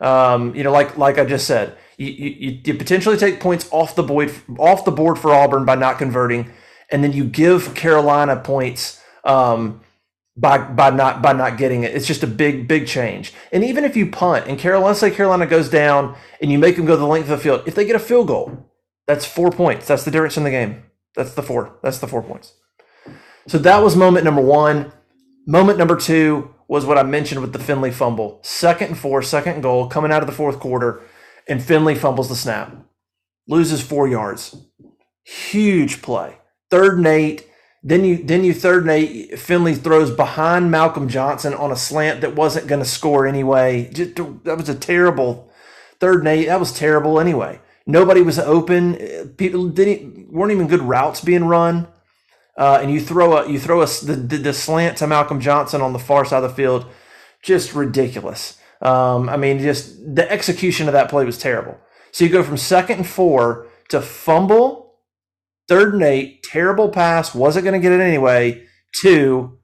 Um, 0.00 0.54
you 0.54 0.62
know, 0.62 0.70
like 0.70 0.96
like 0.96 1.18
I 1.18 1.24
just 1.24 1.46
said, 1.46 1.76
you, 1.96 2.06
you, 2.06 2.60
you 2.64 2.74
potentially 2.74 3.16
take 3.16 3.40
points 3.40 3.68
off 3.70 3.96
the 3.96 4.02
board 4.02 4.32
off 4.58 4.84
the 4.84 4.92
board 4.92 5.18
for 5.18 5.34
Auburn 5.34 5.64
by 5.64 5.74
not 5.74 5.98
converting, 5.98 6.50
and 6.90 7.02
then 7.02 7.12
you 7.12 7.24
give 7.24 7.74
Carolina 7.74 8.36
points 8.36 9.02
um, 9.24 9.80
by 10.36 10.58
by 10.58 10.90
not 10.90 11.22
by 11.22 11.32
not 11.32 11.58
getting 11.58 11.82
it. 11.82 11.94
It's 11.94 12.06
just 12.06 12.22
a 12.22 12.26
big 12.28 12.68
big 12.68 12.86
change. 12.86 13.32
And 13.52 13.64
even 13.64 13.84
if 13.84 13.96
you 13.96 14.10
punt 14.10 14.46
and 14.46 14.58
Carolina, 14.58 14.94
say 14.94 15.10
Carolina 15.10 15.46
goes 15.46 15.68
down 15.68 16.16
and 16.40 16.50
you 16.50 16.58
make 16.58 16.76
them 16.76 16.86
go 16.86 16.96
the 16.96 17.06
length 17.06 17.30
of 17.30 17.38
the 17.38 17.42
field, 17.42 17.62
if 17.66 17.74
they 17.74 17.84
get 17.84 17.96
a 17.96 18.00
field 18.00 18.28
goal, 18.28 18.70
that's 19.06 19.24
four 19.26 19.50
points. 19.50 19.86
That's 19.86 20.04
the 20.04 20.10
difference 20.10 20.36
in 20.36 20.44
the 20.44 20.50
game. 20.50 20.84
That's 21.16 21.34
the 21.34 21.42
four. 21.42 21.78
That's 21.82 21.98
the 21.98 22.06
four 22.06 22.22
points. 22.22 22.54
So 23.46 23.58
that 23.58 23.82
was 23.82 23.96
moment 23.96 24.24
number 24.24 24.42
one. 24.42 24.92
Moment 25.46 25.78
number 25.78 25.96
two 25.96 26.54
was 26.68 26.86
what 26.86 26.98
I 26.98 27.02
mentioned 27.02 27.40
with 27.40 27.52
the 27.52 27.58
Finley 27.58 27.90
fumble. 27.90 28.40
Second 28.44 28.88
and 28.88 28.98
four, 28.98 29.22
second 29.22 29.62
goal 29.62 29.88
coming 29.88 30.12
out 30.12 30.22
of 30.22 30.28
the 30.28 30.34
fourth 30.34 30.60
quarter 30.60 31.02
and 31.48 31.62
Finley 31.62 31.96
fumbles 31.96 32.28
the 32.28 32.36
snap, 32.36 32.72
loses 33.48 33.82
four 33.82 34.06
yards. 34.06 34.56
Huge 35.24 36.00
play. 36.00 36.38
Third 36.70 36.98
and 36.98 37.06
eight. 37.06 37.49
Then 37.82 38.04
you 38.04 38.22
then 38.22 38.44
you 38.44 38.52
third 38.52 38.82
and 38.82 38.90
eight. 38.90 39.38
Finley 39.38 39.74
throws 39.74 40.10
behind 40.10 40.70
Malcolm 40.70 41.08
Johnson 41.08 41.54
on 41.54 41.72
a 41.72 41.76
slant 41.76 42.20
that 42.20 42.36
wasn't 42.36 42.66
going 42.66 42.82
to 42.82 42.88
score 42.88 43.26
anyway. 43.26 43.90
Just, 43.92 44.16
that 44.16 44.56
was 44.58 44.68
a 44.68 44.74
terrible 44.74 45.50
third 45.98 46.20
and 46.20 46.28
eight. 46.28 46.46
That 46.46 46.60
was 46.60 46.72
terrible 46.72 47.18
anyway. 47.18 47.60
Nobody 47.86 48.20
was 48.20 48.38
open. 48.38 49.34
People 49.36 49.68
didn't 49.68 50.30
weren't 50.32 50.52
even 50.52 50.68
good 50.68 50.82
routes 50.82 51.20
being 51.20 51.44
run. 51.44 51.88
Uh, 52.56 52.78
and 52.82 52.90
you 52.90 53.00
throw 53.00 53.38
a 53.38 53.50
you 53.50 53.58
throw 53.58 53.80
a 53.80 53.86
the, 53.86 54.14
the 54.14 54.52
slant 54.52 54.98
to 54.98 55.06
Malcolm 55.06 55.40
Johnson 55.40 55.80
on 55.80 55.92
the 55.94 55.98
far 55.98 56.24
side 56.24 56.42
of 56.44 56.50
the 56.50 56.54
field, 56.54 56.86
just 57.42 57.74
ridiculous. 57.74 58.58
Um, 58.82 59.28
I 59.28 59.36
mean, 59.36 59.58
just 59.58 60.14
the 60.14 60.30
execution 60.30 60.86
of 60.86 60.92
that 60.92 61.08
play 61.08 61.24
was 61.24 61.38
terrible. 61.38 61.78
So 62.12 62.24
you 62.24 62.30
go 62.30 62.42
from 62.42 62.56
second 62.56 62.98
and 62.98 63.06
four 63.06 63.66
to 63.88 64.00
fumble, 64.00 64.79
third 65.70 65.94
and 65.94 66.02
eight, 66.02 66.42
terrible 66.42 66.88
pass, 66.90 67.32
wasn't 67.34 67.64
going 67.64 67.80
to 67.80 67.88
get 67.88 67.92
it 67.92 68.02
anyway, 68.02 68.66
to 69.02 69.56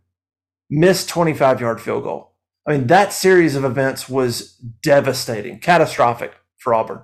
missed 0.71 1.09
25 1.09 1.61
yard 1.61 1.81
field 1.81 2.05
goal. 2.05 2.33
I 2.67 2.73
mean, 2.73 2.87
that 2.87 3.13
series 3.13 3.57
of 3.57 3.65
events 3.65 4.09
was 4.09 4.53
devastating, 4.83 5.59
catastrophic 5.59 6.33
for 6.59 6.75
Auburn. 6.75 7.03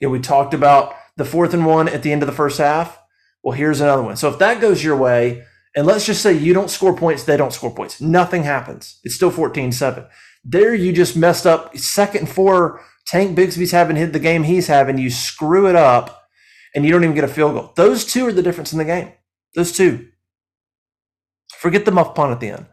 You 0.00 0.08
know, 0.08 0.12
we 0.12 0.20
talked 0.20 0.52
about 0.52 0.94
the 1.16 1.24
fourth 1.24 1.54
and 1.54 1.64
one 1.64 1.88
at 1.88 2.02
the 2.02 2.12
end 2.12 2.22
of 2.22 2.26
the 2.26 2.34
first 2.34 2.58
half. 2.58 3.00
Well, 3.42 3.56
here's 3.56 3.80
another 3.80 4.02
one. 4.02 4.16
So 4.16 4.28
if 4.28 4.38
that 4.40 4.60
goes 4.60 4.84
your 4.84 4.96
way, 4.96 5.44
And 5.76 5.86
let's 5.86 6.06
just 6.06 6.22
say 6.22 6.32
you 6.32 6.54
don't 6.54 6.70
score 6.70 6.96
points, 6.96 7.24
they 7.24 7.36
don't 7.36 7.52
score 7.52 7.74
points. 7.74 8.00
Nothing 8.00 8.44
happens. 8.44 9.00
It's 9.04 9.14
still 9.16 9.30
14 9.30 9.72
7. 9.72 10.04
There, 10.44 10.74
you 10.74 10.92
just 10.92 11.16
messed 11.16 11.46
up 11.46 11.76
second 11.78 12.28
four. 12.28 12.82
Tank 13.06 13.36
Bigsby's 13.36 13.72
having 13.72 13.96
hit 13.96 14.12
the 14.12 14.18
game 14.20 14.44
he's 14.44 14.68
having. 14.68 14.98
You 14.98 15.10
screw 15.10 15.66
it 15.68 15.76
up 15.76 16.23
and 16.74 16.84
you 16.84 16.90
don't 16.90 17.04
even 17.04 17.14
get 17.14 17.24
a 17.24 17.28
field 17.28 17.54
goal. 17.54 17.72
Those 17.74 18.04
two 18.04 18.26
are 18.26 18.32
the 18.32 18.42
difference 18.42 18.72
in 18.72 18.78
the 18.78 18.84
game. 18.84 19.12
Those 19.54 19.72
two. 19.72 20.08
Forget 21.52 21.84
the 21.84 21.92
muff 21.92 22.14
punt 22.14 22.32
at 22.32 22.40
the 22.40 22.50
end. 22.50 22.66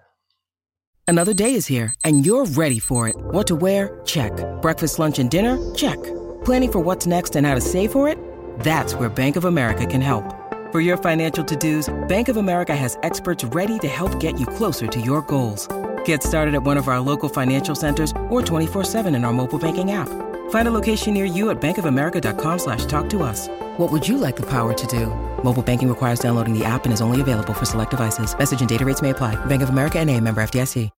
Another 1.07 1.33
day 1.33 1.55
is 1.55 1.67
here, 1.67 1.93
and 2.05 2.25
you're 2.25 2.45
ready 2.45 2.79
for 2.79 3.07
it. 3.07 3.15
What 3.17 3.45
to 3.47 3.55
wear? 3.55 3.99
Check. 4.05 4.31
Breakfast, 4.61 4.97
lunch, 4.97 5.19
and 5.19 5.29
dinner? 5.29 5.57
Check. 5.75 6.01
Planning 6.45 6.71
for 6.71 6.79
what's 6.79 7.05
next 7.05 7.35
and 7.35 7.45
how 7.45 7.53
to 7.53 7.61
save 7.61 7.91
for 7.91 8.07
it? 8.07 8.17
That's 8.61 8.95
where 8.95 9.09
Bank 9.09 9.35
of 9.35 9.43
America 9.45 9.85
can 9.85 10.01
help. 10.01 10.23
For 10.71 10.79
your 10.79 10.95
financial 10.95 11.43
to 11.43 11.55
dos, 11.55 11.93
Bank 12.07 12.29
of 12.29 12.37
America 12.37 12.73
has 12.73 12.97
experts 13.03 13.43
ready 13.43 13.77
to 13.79 13.89
help 13.89 14.21
get 14.21 14.39
you 14.39 14.45
closer 14.45 14.87
to 14.87 15.01
your 15.01 15.21
goals. 15.23 15.67
Get 16.05 16.23
started 16.23 16.55
at 16.55 16.63
one 16.63 16.77
of 16.77 16.87
our 16.87 17.01
local 17.01 17.27
financial 17.27 17.75
centers 17.75 18.11
or 18.29 18.41
24-7 18.41 19.13
in 19.13 19.25
our 19.25 19.33
mobile 19.33 19.59
banking 19.59 19.91
app. 19.91 20.07
Find 20.51 20.67
a 20.67 20.71
location 20.71 21.13
near 21.13 21.25
you 21.25 21.49
at 21.49 21.59
bankofamerica.com 21.59 22.59
slash 22.59 22.85
talk 22.85 23.09
to 23.09 23.23
us. 23.23 23.49
What 23.81 23.91
would 23.91 24.07
you 24.07 24.19
like 24.19 24.35
the 24.35 24.45
power 24.45 24.75
to 24.75 24.87
do? 24.87 25.07
Mobile 25.43 25.63
banking 25.63 25.89
requires 25.89 26.19
downloading 26.19 26.53
the 26.53 26.63
app 26.63 26.83
and 26.83 26.93
is 26.93 27.01
only 27.01 27.19
available 27.19 27.51
for 27.51 27.65
select 27.65 27.89
devices. 27.89 28.37
Message 28.37 28.59
and 28.59 28.69
data 28.69 28.85
rates 28.85 29.01
may 29.01 29.09
apply. 29.09 29.43
Bank 29.47 29.63
of 29.63 29.69
America 29.69 29.97
and 29.97 30.07
a 30.07 30.19
member 30.19 30.39
FDIC. 30.39 30.91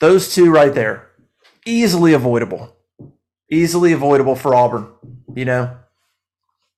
Those 0.00 0.34
two 0.34 0.50
right 0.50 0.72
there, 0.72 1.10
easily 1.66 2.14
avoidable. 2.14 2.74
Easily 3.50 3.92
avoidable 3.92 4.36
for 4.36 4.54
Auburn, 4.54 4.90
you 5.34 5.44
know, 5.44 5.76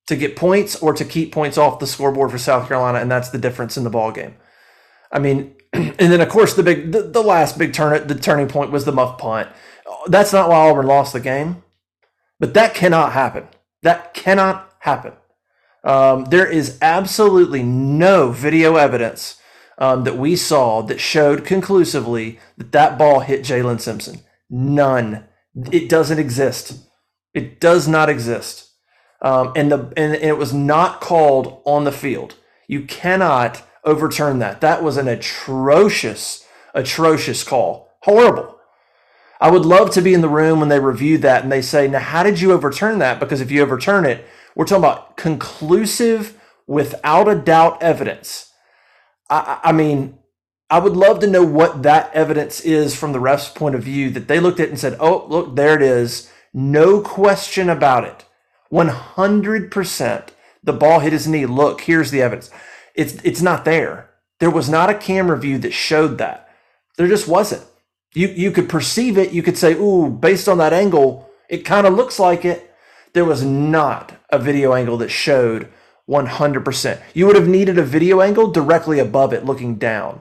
to 0.09 0.17
get 0.17 0.35
points 0.35 0.75
or 0.83 0.93
to 0.93 1.05
keep 1.05 1.31
points 1.31 1.57
off 1.57 1.79
the 1.79 1.87
scoreboard 1.87 2.33
for 2.33 2.39
South 2.39 2.67
Carolina, 2.67 2.99
and 2.99 3.09
that's 3.09 3.29
the 3.29 3.39
difference 3.39 3.77
in 3.77 3.85
the 3.85 3.91
ball 3.91 4.11
game. 4.11 4.35
I 5.13 5.21
mean, 5.21 5.55
and 5.73 5.95
then 5.97 6.23
of 6.23 6.29
course 6.29 6.55
the 6.55 6.65
big, 6.65 6.91
the, 6.91 7.03
the 7.03 7.23
last 7.23 7.57
big 7.57 7.73
turn, 7.73 8.05
the 8.09 8.17
turning 8.17 8.49
point 8.49 8.73
was 8.73 8.85
the 8.85 8.91
muff 8.91 9.19
punt. 9.19 9.49
That's 10.09 10.33
not 10.33 10.49
why 10.49 10.69
Auburn 10.69 10.89
lost 10.89 11.13
the 11.13 11.21
game, 11.21 11.63
but 12.41 12.55
that 12.55 12.75
cannot 12.75 13.13
happen. 13.13 13.47
That 13.83 14.13
cannot 14.13 14.74
happen. 14.85 15.15
Um, 15.83 16.27
there 16.27 16.47
is 16.47 16.79
absolutely 16.83 17.63
no 17.63 18.31
video 18.31 18.77
evidence 18.77 19.41
um, 19.79 20.05
that 20.05 20.19
we 20.19 20.37
saw 20.37 20.83
that 20.83 21.01
showed 21.01 21.45
conclusively 21.45 22.39
that 22.59 22.73
that 22.73 22.99
ball 22.99 23.21
hit 23.21 23.43
Jaylin 23.43 23.81
Simpson. 23.81 24.21
None. 24.51 25.25
It 25.73 25.89
doesn't 25.89 26.19
exist. 26.19 26.87
It 27.33 27.61
does 27.61 27.89
not 27.89 28.11
exist. 28.11 28.71
Um, 29.23 29.53
and 29.57 29.73
the 29.73 29.79
and, 29.97 30.15
and 30.15 30.23
it 30.23 30.37
was 30.37 30.53
not 30.53 31.01
called 31.01 31.63
on 31.65 31.85
the 31.85 31.93
field. 31.93 32.35
You 32.69 32.83
cannot 32.83 33.63
overturn 33.85 34.39
that. 34.41 34.61
That 34.61 34.83
was 34.83 34.99
an 34.99 35.09
atrocious, 35.09 36.47
atrocious 36.75 37.43
call. 37.43 37.91
Horrible. 38.03 38.59
I 39.41 39.51
would 39.51 39.65
love 39.65 39.91
to 39.93 40.03
be 40.03 40.15
in 40.15 40.21
the 40.21 40.29
room 40.29 40.61
when 40.61 40.69
they 40.69 40.79
review 40.81 41.19
that 41.19 41.43
and 41.43 41.51
they 41.51 41.63
say, 41.63 41.89
now, 41.89 41.99
how 41.99 42.23
did 42.23 42.41
you 42.41 42.53
overturn 42.53 42.99
that? 42.99 43.19
Because 43.19 43.41
if 43.41 43.51
you 43.51 43.63
overturn 43.63 44.05
it, 44.07 44.25
we're 44.55 44.65
talking 44.65 44.85
about 44.85 45.17
conclusive, 45.17 46.41
without 46.67 47.29
a 47.29 47.35
doubt 47.35 47.83
evidence. 47.83 48.53
I, 49.31 49.61
I 49.65 49.73
mean, 49.73 50.19
I 50.71 50.79
would 50.79 50.97
love 50.97 51.21
to 51.21 51.27
know 51.27 51.45
what 51.45 51.83
that 51.83 52.13
evidence 52.15 52.61
is 52.61 52.97
from 52.97 53.13
the 53.13 53.21
ref's 53.21 53.49
point 53.49 53.75
of 53.75 53.83
view 53.83 54.11
that 54.11 54.29
they 54.29 54.41
looked 54.41 54.61
at 54.61 54.71
and 54.71 54.79
said, 54.79 54.97
oh, 54.99 55.27
look, 55.29 55.57
there 55.57 55.77
it 55.77 55.83
is. 55.83 56.31
No 56.53 57.01
question 57.01 57.69
about 57.69 58.05
it. 58.05 58.25
100% 58.73 60.29
the 60.63 60.73
ball 60.73 61.01
hit 61.01 61.13
his 61.13 61.29
knee. 61.29 61.47
Look, 61.47 61.83
here's 61.83 62.11
the 62.11 62.23
evidence. 62.23 62.51
It's, 62.95 63.15
it's 63.23 63.43
not 63.43 63.65
there. 63.65 64.11
There 64.41 64.51
was 64.51 64.69
not 64.69 64.91
a 64.91 64.95
camera 64.95 65.39
view 65.39 65.59
that 65.59 65.73
showed 65.73 66.19
that. 66.19 66.49
There 66.97 67.07
just 67.07 67.29
wasn't. 67.29 67.65
You, 68.15 68.29
you 68.29 68.51
could 68.51 68.69
perceive 68.69 69.19
it. 69.19 69.33
You 69.33 69.43
could 69.43 69.59
say, 69.59 69.75
ooh, 69.75 70.09
based 70.09 70.49
on 70.49 70.59
that 70.59 70.73
angle, 70.73 71.29
it 71.49 71.59
kind 71.59 71.87
of 71.87 71.95
looks 71.95 72.19
like 72.19 72.45
it 72.45 72.74
there 73.15 73.25
was 73.25 73.43
not 73.45 74.13
a 74.31 74.39
video 74.39 74.75
angle 74.75 74.99
that 74.99 75.09
showed 75.09 75.73
100%. 76.09 77.01
You 77.15 77.27
would 77.27 77.37
have 77.37 77.49
needed 77.49 77.79
a 77.79 77.83
video 77.83 78.21
angle 78.21 78.51
directly 78.51 78.99
above 78.99 79.33
it 79.33 79.45
looking 79.45 79.77
down 79.77 80.21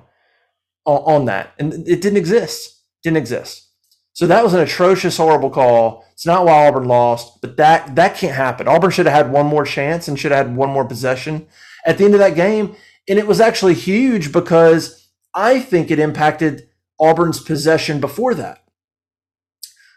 on, 0.85 1.01
on 1.01 1.25
that. 1.25 1.53
And 1.59 1.73
it 1.87 2.01
didn't 2.01 2.17
exist. 2.17 2.81
Didn't 3.03 3.17
exist. 3.17 3.67
So 4.13 4.27
that 4.27 4.43
was 4.43 4.53
an 4.53 4.59
atrocious, 4.59 5.17
horrible 5.17 5.49
call. 5.49 6.05
It's 6.13 6.25
not 6.25 6.45
why 6.45 6.67
Auburn 6.67 6.85
lost, 6.87 7.41
but 7.41 7.57
that 7.57 7.95
that 7.95 8.15
can't 8.15 8.35
happen. 8.35 8.67
Auburn 8.67 8.91
should 8.91 9.07
have 9.07 9.25
had 9.25 9.33
one 9.33 9.47
more 9.47 9.65
chance 9.65 10.07
and 10.07 10.19
should 10.19 10.31
have 10.31 10.45
had 10.47 10.55
one 10.55 10.69
more 10.69 10.85
possession 10.85 11.47
at 11.83 11.97
the 11.97 12.05
end 12.05 12.13
of 12.13 12.19
that 12.19 12.35
game. 12.35 12.75
And 13.09 13.17
it 13.17 13.25
was 13.25 13.41
actually 13.41 13.73
huge 13.73 14.31
because 14.31 15.09
I 15.33 15.59
think 15.59 15.89
it 15.89 15.97
impacted 15.97 16.69
Auburn's 16.99 17.41
possession 17.41 17.99
before 17.99 18.35
that. 18.35 18.62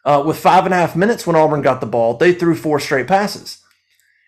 Uh, 0.07 0.23
with 0.25 0.39
five 0.39 0.65
and 0.65 0.73
a 0.73 0.77
half 0.77 0.95
minutes 0.95 1.27
when 1.27 1.35
Auburn 1.37 1.63
got 1.63 1.81
the 1.81 1.87
ball, 1.87 2.17
they 2.17 2.33
threw 2.33 2.55
four 2.55 2.79
straight 2.79 3.09
passes. 3.09 3.59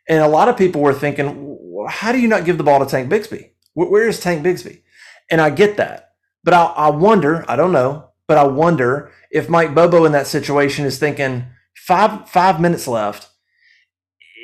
And 0.09 0.21
a 0.21 0.29
lot 0.29 0.49
of 0.49 0.57
people 0.57 0.83
were 0.83 0.93
thinking, 0.93 1.57
how 1.89 2.11
do 2.11 2.19
you 2.19 2.27
not 2.27 2.45
give 2.45 2.59
the 2.59 2.65
ball 2.65 2.81
to 2.81 2.87
Tank 2.87 3.11
Bigsby? 3.11 3.51
where 3.75 4.09
is 4.09 4.19
Tank 4.19 4.45
Bigsby? 4.45 4.83
And 5.31 5.41
I 5.41 5.51
get 5.51 5.77
that. 5.77 6.15
But 6.43 6.55
I, 6.55 6.65
I 6.65 6.91
wonder, 6.91 7.45
I 7.49 7.55
don't 7.55 7.71
know, 7.71 8.11
but 8.27 8.39
I 8.39 8.45
wonder 8.45 9.13
if 9.31 9.49
Mike 9.49 9.75
Bobo 9.75 10.05
in 10.05 10.13
that 10.13 10.27
situation 10.27 10.85
is 10.85 10.99
thinking 10.99 11.47
five 11.77 12.29
five 12.29 12.61
minutes 12.61 12.89
left. 12.89 13.29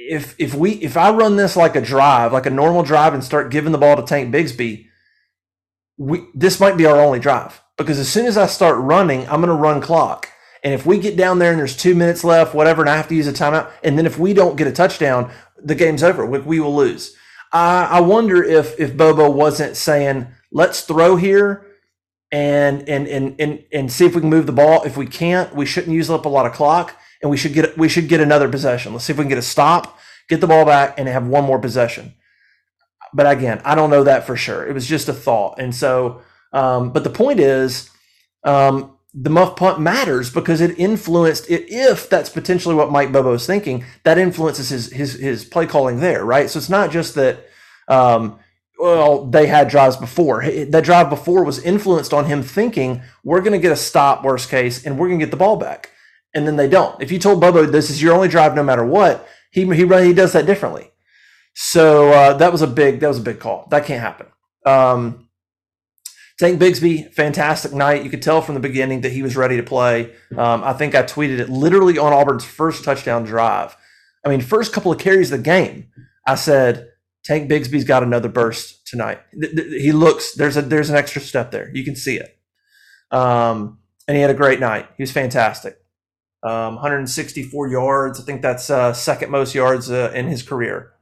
If 0.08 0.34
if 0.38 0.54
we 0.54 0.72
if 0.72 0.96
I 0.96 1.10
run 1.10 1.36
this 1.36 1.56
like 1.56 1.76
a 1.76 1.80
drive, 1.80 2.32
like 2.32 2.46
a 2.46 2.50
normal 2.50 2.82
drive, 2.82 3.14
and 3.14 3.24
start 3.24 3.50
giving 3.50 3.72
the 3.72 3.78
ball 3.78 3.96
to 3.96 4.02
Tank 4.02 4.32
Bigsby, 4.34 4.86
we 5.96 6.26
this 6.34 6.60
might 6.60 6.76
be 6.76 6.86
our 6.86 7.00
only 7.00 7.20
drive 7.20 7.62
because 7.76 7.98
as 7.98 8.08
soon 8.08 8.26
as 8.26 8.36
I 8.36 8.46
start 8.46 8.78
running, 8.78 9.22
I'm 9.28 9.40
going 9.40 9.48
to 9.48 9.54
run 9.54 9.80
clock. 9.80 10.28
And 10.64 10.72
if 10.72 10.86
we 10.86 10.98
get 10.98 11.16
down 11.16 11.38
there 11.38 11.50
and 11.50 11.60
there's 11.60 11.76
two 11.76 11.94
minutes 11.94 12.24
left, 12.24 12.54
whatever, 12.54 12.80
and 12.80 12.90
I 12.90 12.96
have 12.96 13.08
to 13.08 13.14
use 13.14 13.28
a 13.28 13.32
timeout, 13.34 13.70
and 13.84 13.98
then 13.98 14.06
if 14.06 14.18
we 14.18 14.32
don't 14.32 14.56
get 14.56 14.66
a 14.66 14.72
touchdown, 14.72 15.30
the 15.62 15.74
game's 15.74 16.02
over. 16.02 16.24
We, 16.24 16.38
we 16.38 16.58
will 16.58 16.74
lose. 16.74 17.14
I, 17.52 17.84
I 17.84 18.00
wonder 18.00 18.42
if 18.42 18.80
if 18.80 18.96
Bobo 18.96 19.30
wasn't 19.30 19.76
saying, 19.76 20.26
let's 20.50 20.80
throw 20.80 21.16
here 21.16 21.66
and 22.32 22.88
and 22.88 23.06
and 23.06 23.38
and 23.38 23.64
and 23.72 23.92
see 23.92 24.06
if 24.06 24.14
we 24.14 24.22
can 24.22 24.30
move 24.30 24.46
the 24.46 24.52
ball. 24.52 24.82
If 24.84 24.96
we 24.96 25.06
can't, 25.06 25.54
we 25.54 25.66
shouldn't 25.66 25.94
use 25.94 26.10
up 26.10 26.24
a 26.24 26.30
lot 26.30 26.46
of 26.46 26.52
clock, 26.52 26.96
and 27.20 27.30
we 27.30 27.36
should 27.36 27.52
get 27.52 27.76
we 27.76 27.88
should 27.88 28.08
get 28.08 28.20
another 28.20 28.48
possession. 28.48 28.92
Let's 28.92 29.04
see 29.04 29.12
if 29.12 29.18
we 29.18 29.24
can 29.24 29.28
get 29.28 29.38
a 29.38 29.42
stop, 29.42 29.98
get 30.30 30.40
the 30.40 30.46
ball 30.46 30.64
back, 30.64 30.98
and 30.98 31.06
have 31.08 31.26
one 31.26 31.44
more 31.44 31.58
possession. 31.58 32.14
But 33.12 33.30
again, 33.30 33.60
I 33.64 33.74
don't 33.74 33.90
know 33.90 34.04
that 34.04 34.26
for 34.26 34.34
sure. 34.34 34.66
It 34.66 34.72
was 34.72 34.86
just 34.86 35.08
a 35.08 35.12
thought, 35.12 35.60
and 35.60 35.74
so. 35.74 36.22
Um, 36.52 36.92
but 36.92 37.02
the 37.02 37.10
point 37.10 37.40
is, 37.40 37.90
um, 38.44 38.96
the 39.14 39.30
muff 39.30 39.54
punt 39.56 39.80
matters 39.80 40.30
because 40.30 40.60
it 40.60 40.78
influenced 40.78 41.48
it. 41.48 41.66
If 41.68 42.10
that's 42.10 42.28
potentially 42.28 42.74
what 42.74 42.90
Mike 42.90 43.12
Bobo 43.12 43.32
is 43.32 43.46
thinking, 43.46 43.84
that 44.02 44.18
influences 44.18 44.70
his 44.70 44.92
his 44.92 45.14
his 45.14 45.44
play 45.44 45.66
calling 45.66 46.00
there, 46.00 46.24
right? 46.24 46.50
So 46.50 46.58
it's 46.58 46.68
not 46.68 46.90
just 46.90 47.14
that. 47.14 47.46
Um, 47.88 48.40
well, 48.76 49.24
they 49.26 49.46
had 49.46 49.68
drives 49.68 49.96
before. 49.96 50.44
That 50.44 50.84
drive 50.84 51.08
before 51.08 51.44
was 51.44 51.60
influenced 51.64 52.12
on 52.12 52.24
him 52.24 52.42
thinking 52.42 53.02
we're 53.22 53.40
going 53.40 53.52
to 53.52 53.58
get 53.60 53.70
a 53.70 53.76
stop, 53.76 54.24
worst 54.24 54.50
case, 54.50 54.84
and 54.84 54.98
we're 54.98 55.06
going 55.06 55.20
to 55.20 55.24
get 55.24 55.30
the 55.30 55.36
ball 55.36 55.56
back, 55.56 55.92
and 56.34 56.46
then 56.46 56.56
they 56.56 56.68
don't. 56.68 57.00
If 57.00 57.12
you 57.12 57.20
told 57.20 57.40
Bobo 57.40 57.66
this 57.66 57.88
is 57.88 58.02
your 58.02 58.14
only 58.14 58.28
drive, 58.28 58.56
no 58.56 58.64
matter 58.64 58.84
what, 58.84 59.28
he 59.52 59.64
he 59.64 59.86
he 59.86 60.12
does 60.12 60.32
that 60.32 60.46
differently. 60.46 60.90
So 61.54 62.10
uh, 62.12 62.34
that 62.34 62.50
was 62.50 62.62
a 62.62 62.66
big 62.66 62.98
that 63.00 63.08
was 63.08 63.18
a 63.18 63.22
big 63.22 63.38
call. 63.38 63.68
That 63.70 63.84
can't 63.84 64.00
happen. 64.00 64.26
Um, 64.66 65.23
Tank 66.38 66.60
Bigsby, 66.60 67.12
fantastic 67.12 67.72
night. 67.72 68.02
You 68.02 68.10
could 68.10 68.22
tell 68.22 68.42
from 68.42 68.54
the 68.54 68.60
beginning 68.60 69.02
that 69.02 69.12
he 69.12 69.22
was 69.22 69.36
ready 69.36 69.56
to 69.56 69.62
play. 69.62 70.12
Um, 70.36 70.64
I 70.64 70.72
think 70.72 70.94
I 70.94 71.04
tweeted 71.04 71.38
it 71.38 71.48
literally 71.48 71.96
on 71.96 72.12
Auburn's 72.12 72.44
first 72.44 72.82
touchdown 72.84 73.24
drive. 73.24 73.76
I 74.24 74.30
mean, 74.30 74.40
first 74.40 74.72
couple 74.72 74.90
of 74.90 74.98
carries 74.98 75.30
of 75.30 75.38
the 75.38 75.44
game, 75.44 75.88
I 76.26 76.34
said, 76.34 76.88
Tank 77.24 77.50
Bigsby's 77.50 77.84
got 77.84 78.02
another 78.02 78.28
burst 78.28 78.86
tonight. 78.86 79.20
He 79.32 79.92
looks 79.92 80.34
there's 80.34 80.56
a 80.56 80.62
there's 80.62 80.90
an 80.90 80.96
extra 80.96 81.22
step 81.22 81.50
there. 81.50 81.70
You 81.74 81.84
can 81.84 81.96
see 81.96 82.16
it. 82.16 82.36
Um, 83.10 83.78
and 84.06 84.16
he 84.16 84.20
had 84.20 84.30
a 84.30 84.34
great 84.34 84.60
night. 84.60 84.88
He 84.96 85.02
was 85.02 85.12
fantastic. 85.12 85.78
Um, 86.42 86.74
164 86.74 87.68
yards. 87.68 88.20
I 88.20 88.24
think 88.24 88.42
that's 88.42 88.68
uh, 88.68 88.92
second 88.92 89.30
most 89.30 89.54
yards 89.54 89.90
uh, 89.90 90.12
in 90.14 90.26
his 90.28 90.42
career, 90.42 90.92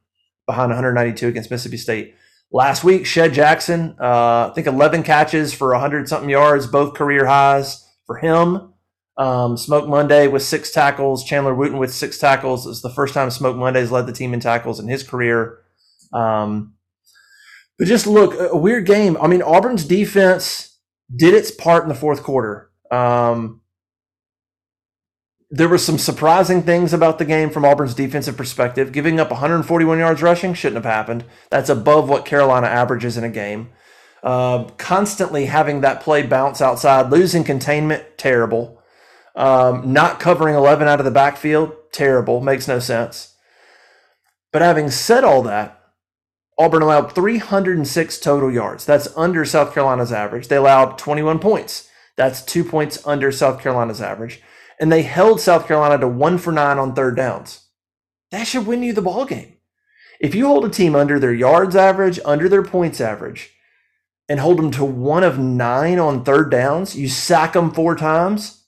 behind 0.47 0.69
192 0.71 1.27
against 1.27 1.51
Mississippi 1.51 1.77
State. 1.79 2.15
Last 2.55 2.85
week, 2.85 3.07
Shed 3.07 3.33
Jackson, 3.33 3.97
uh, 3.99 4.49
I 4.51 4.53
think 4.55 4.67
11 4.67 5.05
catches 5.05 5.55
for 5.55 5.71
100 5.71 6.07
something 6.07 6.29
yards, 6.29 6.67
both 6.67 6.93
career 6.93 7.25
highs 7.25 7.89
for 8.07 8.19
him. 8.19 8.75
Um, 9.17 9.57
Smoke 9.57 9.89
Monday 9.89 10.27
with 10.27 10.43
six 10.43 10.71
tackles. 10.71 11.25
Chandler 11.25 11.55
Wooten 11.55 11.79
with 11.79 11.95
six 11.95 12.19
tackles. 12.19 12.67
It's 12.67 12.83
the 12.83 12.91
first 12.91 13.15
time 13.15 13.31
Smoke 13.31 13.57
Monday's 13.57 13.91
led 13.91 14.07
the 14.07 14.13
team 14.13 14.35
in 14.35 14.41
tackles 14.41 14.81
in 14.81 14.87
his 14.87 15.03
career. 15.03 15.61
Um, 16.13 16.75
but 17.79 17.89
just 17.89 18.07
look, 18.07 18.35
a 18.39 18.57
weird 18.57 18.85
game. 18.85 19.17
I 19.21 19.29
mean, 19.29 19.43
Auburn's 19.43 19.85
defense 19.85 20.79
did 21.15 21.33
its 21.33 21.51
part 21.51 21.85
in 21.85 21.89
the 21.89 21.95
fourth 21.95 22.23
quarter. 22.23 22.71
Um, 22.91 23.62
there 25.55 25.69
were 25.69 25.77
some 25.77 25.99
surprising 25.99 26.63
things 26.63 26.95
about 26.95 27.19
the 27.19 27.27
game 27.27 27.51
from 27.51 27.67
Auburn's 27.67 27.95
defensive 27.95 28.39
perspective. 28.39 28.91
Giving 28.91 29.21
up 29.21 29.31
141 29.31 29.99
yards 29.99 30.23
rushing 30.23 30.55
shouldn't 30.55 30.83
have 30.83 30.91
happened. 30.91 31.27
That's 31.51 31.69
above 31.69 32.09
what 32.09 32.25
Carolina 32.25 32.69
averages 32.69 33.19
in 33.19 33.25
a 33.25 33.29
game. 33.29 33.69
Uh, 34.23 34.65
constantly 34.79 35.47
having 35.47 35.83
that 35.83 36.01
play 36.01 36.23
bounce 36.23 36.63
outside, 36.63 37.11
losing 37.11 37.45
containment, 37.45 38.17
terrible. 38.17 38.81
Um, 39.37 39.93
not 39.93 40.19
covering 40.19 40.55
11 40.55 40.89
out 40.89 41.01
of 41.01 41.05
the 41.05 41.11
backfield, 41.11 41.75
terrible, 41.93 42.41
makes 42.41 42.67
no 42.67 42.79
sense. 42.79 43.35
But 44.53 44.63
having 44.63 44.89
said 44.89 45.23
all 45.23 45.43
that, 45.43 45.79
Auburn 46.59 46.83
allowed 46.83 47.15
306 47.15 48.19
total 48.21 48.51
yards. 48.51 48.87
That's 48.87 49.15
under 49.19 49.45
South 49.45 49.75
Carolina's 49.75 50.13
average. 50.13 50.49
They 50.49 50.57
allowed 50.57 50.97
21 50.97 51.41
points. 51.41 51.91
That's 52.17 52.43
two 52.43 52.65
points 52.65 53.07
under 53.07 53.31
South 53.31 53.61
Carolina's 53.61 54.01
average. 54.01 54.41
And 54.83 54.91
they 54.91 55.03
held 55.03 55.41
South 55.41 55.69
Carolina 55.69 55.97
to 56.01 56.09
one 56.09 56.39
for 56.39 56.51
nine 56.51 56.77
on 56.77 56.93
third 56.93 57.15
downs. 57.15 57.69
That 58.33 58.49
should 58.49 58.67
win 58.67 58.83
you 58.83 58.93
the 58.93 59.01
ball 59.01 59.25
game. 59.25 59.59
If 60.19 60.35
you 60.35 60.49
hold 60.49 60.65
a 60.65 60.69
team 60.69 60.97
under 60.97 61.21
their 61.21 61.33
yards 61.33 61.77
average, 61.77 62.19
under 62.25 62.49
their 62.49 62.65
points 62.65 63.01
average, 63.01 63.53
and 64.29 64.41
hold 64.41 64.59
them 64.59 64.73
to 64.73 64.85
one 64.85 65.23
of 65.23 65.39
nine 65.39 66.01
on 66.01 66.25
third 66.25 66.51
downs, 66.51 66.97
you 66.97 67.09
sack 67.09 67.53
them 67.53 67.71
four 67.71 67.95
times, 67.95 68.65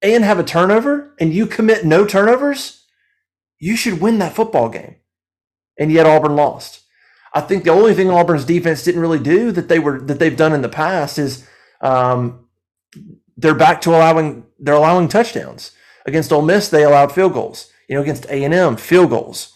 and 0.00 0.22
have 0.22 0.38
a 0.38 0.44
turnover, 0.44 1.16
and 1.18 1.34
you 1.34 1.46
commit 1.48 1.84
no 1.84 2.06
turnovers, 2.06 2.84
you 3.58 3.74
should 3.74 4.00
win 4.00 4.20
that 4.20 4.34
football 4.34 4.68
game. 4.68 4.98
And 5.80 5.90
yet 5.90 6.06
Auburn 6.06 6.36
lost. 6.36 6.80
I 7.34 7.40
think 7.40 7.64
the 7.64 7.70
only 7.70 7.94
thing 7.94 8.08
Auburn's 8.08 8.44
defense 8.44 8.84
didn't 8.84 9.00
really 9.00 9.18
do 9.18 9.50
that 9.50 9.68
they 9.68 9.80
were 9.80 10.00
that 10.02 10.20
they've 10.20 10.36
done 10.36 10.52
in 10.52 10.62
the 10.62 10.68
past 10.68 11.18
is 11.18 11.44
um, 11.80 12.46
they're 13.36 13.54
back 13.54 13.80
to 13.80 13.90
allowing 13.90 14.44
they're 14.62 14.74
allowing 14.74 15.08
touchdowns. 15.08 15.72
Against 16.06 16.32
Ole 16.32 16.42
Miss, 16.42 16.68
they 16.68 16.84
allowed 16.84 17.12
field 17.12 17.34
goals. 17.34 17.70
You 17.88 17.96
know, 17.96 18.02
against 18.02 18.26
A 18.26 18.44
and 18.44 18.54
M, 18.54 18.76
field 18.76 19.10
goals. 19.10 19.52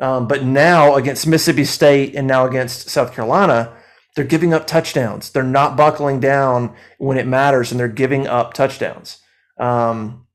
Um, 0.00 0.28
but 0.28 0.44
now 0.44 0.94
against 0.96 1.26
Mississippi 1.26 1.64
State 1.64 2.14
and 2.14 2.26
now 2.26 2.46
against 2.46 2.88
South 2.90 3.14
Carolina, 3.14 3.72
they're 4.14 4.24
giving 4.24 4.52
up 4.52 4.66
touchdowns. 4.66 5.30
They're 5.30 5.42
not 5.42 5.76
buckling 5.76 6.20
down 6.20 6.74
when 6.98 7.18
it 7.18 7.26
matters, 7.26 7.70
and 7.70 7.80
they're 7.80 7.88
giving 7.88 8.26
up 8.26 8.52
touchdowns. 8.52 9.18
Um, 9.58 10.26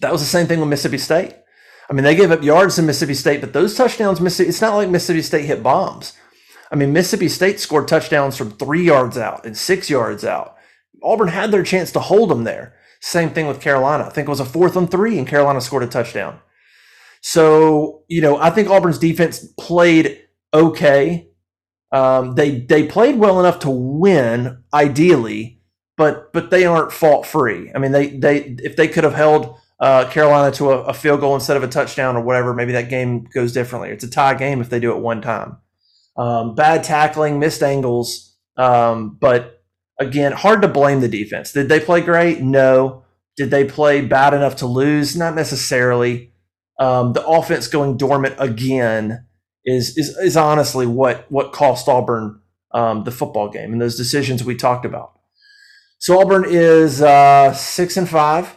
that 0.00 0.12
was 0.12 0.20
the 0.20 0.26
same 0.26 0.46
thing 0.46 0.60
with 0.60 0.68
Mississippi 0.68 0.98
State. 0.98 1.34
I 1.90 1.94
mean, 1.94 2.04
they 2.04 2.14
gave 2.14 2.30
up 2.30 2.42
yards 2.42 2.78
in 2.78 2.86
Mississippi 2.86 3.14
State, 3.14 3.40
but 3.40 3.52
those 3.52 3.74
touchdowns, 3.74 4.20
Mississippi, 4.20 4.50
it's 4.50 4.60
not 4.60 4.76
like 4.76 4.88
Mississippi 4.88 5.22
State 5.22 5.46
hit 5.46 5.62
bombs. 5.62 6.12
I 6.70 6.76
mean, 6.76 6.92
Mississippi 6.92 7.28
State 7.28 7.60
scored 7.60 7.88
touchdowns 7.88 8.36
from 8.36 8.52
three 8.52 8.84
yards 8.84 9.16
out 9.16 9.46
and 9.46 9.56
six 9.56 9.88
yards 9.88 10.24
out. 10.24 10.56
Auburn 11.02 11.28
had 11.28 11.50
their 11.50 11.62
chance 11.62 11.92
to 11.92 12.00
hold 12.00 12.30
them 12.30 12.44
there. 12.44 12.74
Same 13.00 13.30
thing 13.30 13.46
with 13.46 13.60
Carolina. 13.60 14.04
I 14.04 14.10
think 14.10 14.26
it 14.26 14.30
was 14.30 14.40
a 14.40 14.44
fourth 14.44 14.76
and 14.76 14.90
three, 14.90 15.18
and 15.18 15.26
Carolina 15.26 15.60
scored 15.60 15.82
a 15.82 15.86
touchdown. 15.86 16.40
So, 17.20 18.02
you 18.08 18.20
know, 18.20 18.36
I 18.38 18.50
think 18.50 18.68
Auburn's 18.68 18.98
defense 18.98 19.44
played 19.58 20.20
okay. 20.52 21.28
Um, 21.90 22.34
they 22.34 22.60
they 22.60 22.86
played 22.86 23.16
well 23.16 23.40
enough 23.40 23.60
to 23.60 23.70
win, 23.70 24.62
ideally, 24.74 25.60
but 25.96 26.32
but 26.32 26.50
they 26.50 26.66
aren't 26.66 26.92
fault 26.92 27.26
free. 27.26 27.70
I 27.74 27.78
mean, 27.78 27.92
they 27.92 28.08
they 28.08 28.56
if 28.62 28.76
they 28.76 28.88
could 28.88 29.04
have 29.04 29.14
held 29.14 29.56
uh, 29.80 30.08
Carolina 30.10 30.54
to 30.56 30.70
a, 30.70 30.82
a, 30.84 30.94
field 30.94 31.20
goal 31.20 31.34
instead 31.34 31.56
of 31.56 31.62
a 31.62 31.68
touchdown 31.68 32.16
or 32.16 32.22
whatever, 32.22 32.52
maybe 32.52 32.72
that 32.72 32.88
game 32.88 33.24
goes 33.32 33.52
differently. 33.52 33.90
It's 33.90 34.02
a 34.02 34.10
tie 34.10 34.34
game 34.34 34.60
if 34.60 34.70
they 34.70 34.80
do 34.80 34.90
it 34.90 34.98
one 34.98 35.22
time. 35.22 35.58
Um, 36.16 36.56
bad 36.56 36.82
tackling, 36.82 37.38
missed 37.38 37.62
angles, 37.62 38.36
um, 38.56 39.16
but 39.20 39.57
again, 39.98 40.32
hard 40.32 40.62
to 40.62 40.68
blame 40.68 41.00
the 41.00 41.08
defense. 41.08 41.52
Did 41.52 41.68
they 41.68 41.80
play 41.80 42.00
great? 42.00 42.40
No. 42.40 43.04
Did 43.36 43.50
they 43.50 43.64
play 43.64 44.00
bad 44.00 44.34
enough 44.34 44.56
to 44.56 44.66
lose? 44.66 45.16
Not 45.16 45.34
necessarily. 45.34 46.32
Um, 46.80 47.12
the 47.12 47.26
offense 47.26 47.66
going 47.68 47.96
dormant 47.96 48.36
again 48.38 49.26
is 49.64 49.96
is 49.98 50.16
is 50.18 50.36
honestly 50.36 50.86
what 50.86 51.30
what 51.30 51.52
cost 51.52 51.88
Auburn 51.88 52.40
um, 52.72 53.04
the 53.04 53.10
football 53.10 53.48
game 53.48 53.72
and 53.72 53.80
those 53.80 53.96
decisions 53.96 54.44
we 54.44 54.54
talked 54.54 54.84
about. 54.84 55.12
So 55.98 56.20
Auburn 56.20 56.44
is 56.46 57.02
uh, 57.02 57.52
six 57.52 57.96
and 57.96 58.08
five. 58.08 58.56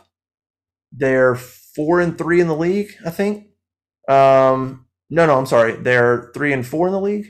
They're 0.92 1.36
four 1.36 2.00
and 2.00 2.18
three 2.18 2.42
in 2.42 2.48
the 2.48 2.56
league, 2.56 2.92
I 3.06 3.10
think. 3.10 3.48
Um, 4.08 4.86
no, 5.10 5.26
no, 5.26 5.38
I'm 5.38 5.46
sorry. 5.46 5.74
They're 5.74 6.32
three 6.34 6.54
and 6.54 6.66
four 6.66 6.88
in 6.88 6.94
the 6.94 7.00
league. 7.00 7.28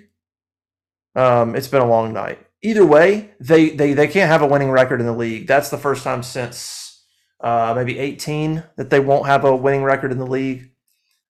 Um, 1.16 1.56
it's 1.56 1.68
been 1.68 1.82
a 1.82 1.88
long 1.88 2.14
night. 2.14 2.40
Either 2.63 2.86
way, 2.86 3.32
they 3.39 3.69
they 3.69 3.93
they 3.93 4.08
can't 4.08 4.30
have 4.32 4.41
a 4.41 4.47
winning 4.47 4.69
record 4.69 5.00
in 5.00 5.08
the 5.08 5.13
league. 5.13 5.47
That's 5.47 5.69
the 5.69 5.78
first 5.78 6.04
time 6.04 6.21
since 6.21 7.04
uh, 7.39 7.74
maybe 7.76 7.97
18 7.97 8.63
that 8.78 8.89
they 8.89 9.00
won't 9.00 9.26
have 9.26 9.43
a 9.45 9.56
winning 9.56 9.84
record 9.84 10.12
in 10.12 10.19
the 10.19 10.28
league. 10.28 10.71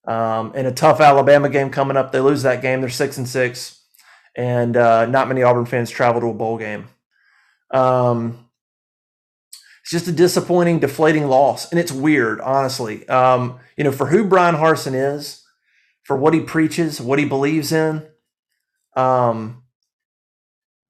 Um, 0.05 0.53
in 0.55 0.65
a 0.65 0.71
tough 0.71 0.99
Alabama 0.99 1.47
game 1.49 1.69
coming 1.69 1.95
up, 1.95 2.11
they 2.11 2.19
lose 2.19 2.43
that 2.43 2.61
game. 2.61 2.81
They're 2.81 2.89
six 2.89 3.17
and 3.17 3.27
six, 3.27 3.81
and 4.35 4.75
uh, 4.75 5.05
not 5.05 5.27
many 5.27 5.43
Auburn 5.43 5.65
fans 5.65 5.89
travel 5.89 6.21
to 6.21 6.27
a 6.27 6.33
bowl 6.33 6.57
game. 6.57 6.87
Um, 7.69 8.49
it's 9.81 9.91
just 9.91 10.07
a 10.07 10.11
disappointing, 10.11 10.79
deflating 10.79 11.27
loss, 11.27 11.71
and 11.71 11.79
it's 11.79 11.91
weird, 11.91 12.41
honestly. 12.41 13.07
Um, 13.07 13.59
you 13.77 13.83
know, 13.83 13.91
for 13.91 14.07
who 14.07 14.25
Bryan 14.25 14.55
Harsin 14.55 14.93
is, 14.93 15.43
for 16.03 16.15
what 16.17 16.33
he 16.33 16.41
preaches, 16.41 16.99
what 16.99 17.19
he 17.19 17.25
believes 17.25 17.71
in, 17.71 18.07
um, 18.95 19.60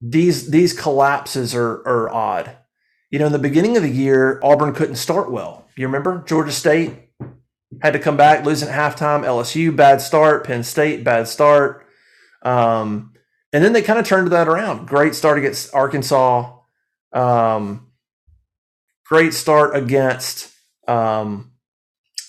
these 0.02 0.50
these 0.50 0.72
collapses 0.72 1.54
are 1.54 1.86
are 1.86 2.12
odd. 2.12 2.56
You 3.10 3.18
know, 3.18 3.26
in 3.26 3.32
the 3.32 3.38
beginning 3.38 3.76
of 3.76 3.82
the 3.82 3.90
year, 3.90 4.40
Auburn 4.42 4.74
couldn't 4.74 4.96
start 4.96 5.30
well. 5.30 5.66
You 5.76 5.86
remember 5.86 6.24
Georgia 6.26 6.52
State 6.52 7.10
had 7.80 7.92
to 7.92 7.98
come 7.98 8.16
back, 8.16 8.44
losing 8.44 8.68
at 8.68 8.74
halftime. 8.74 9.22
LSU, 9.22 9.74
bad 9.74 10.00
start. 10.00 10.44
Penn 10.44 10.64
State, 10.64 11.04
bad 11.04 11.28
start. 11.28 11.86
Um, 12.42 13.12
and 13.52 13.62
then 13.62 13.72
they 13.72 13.82
kind 13.82 13.98
of 13.98 14.06
turned 14.06 14.30
that 14.32 14.48
around. 14.48 14.88
Great 14.88 15.14
start 15.14 15.38
against 15.38 15.72
Arkansas. 15.74 16.58
Um, 17.12 17.92
great 19.06 19.34
start 19.34 19.76
against 19.76 20.52
um, 20.88 21.52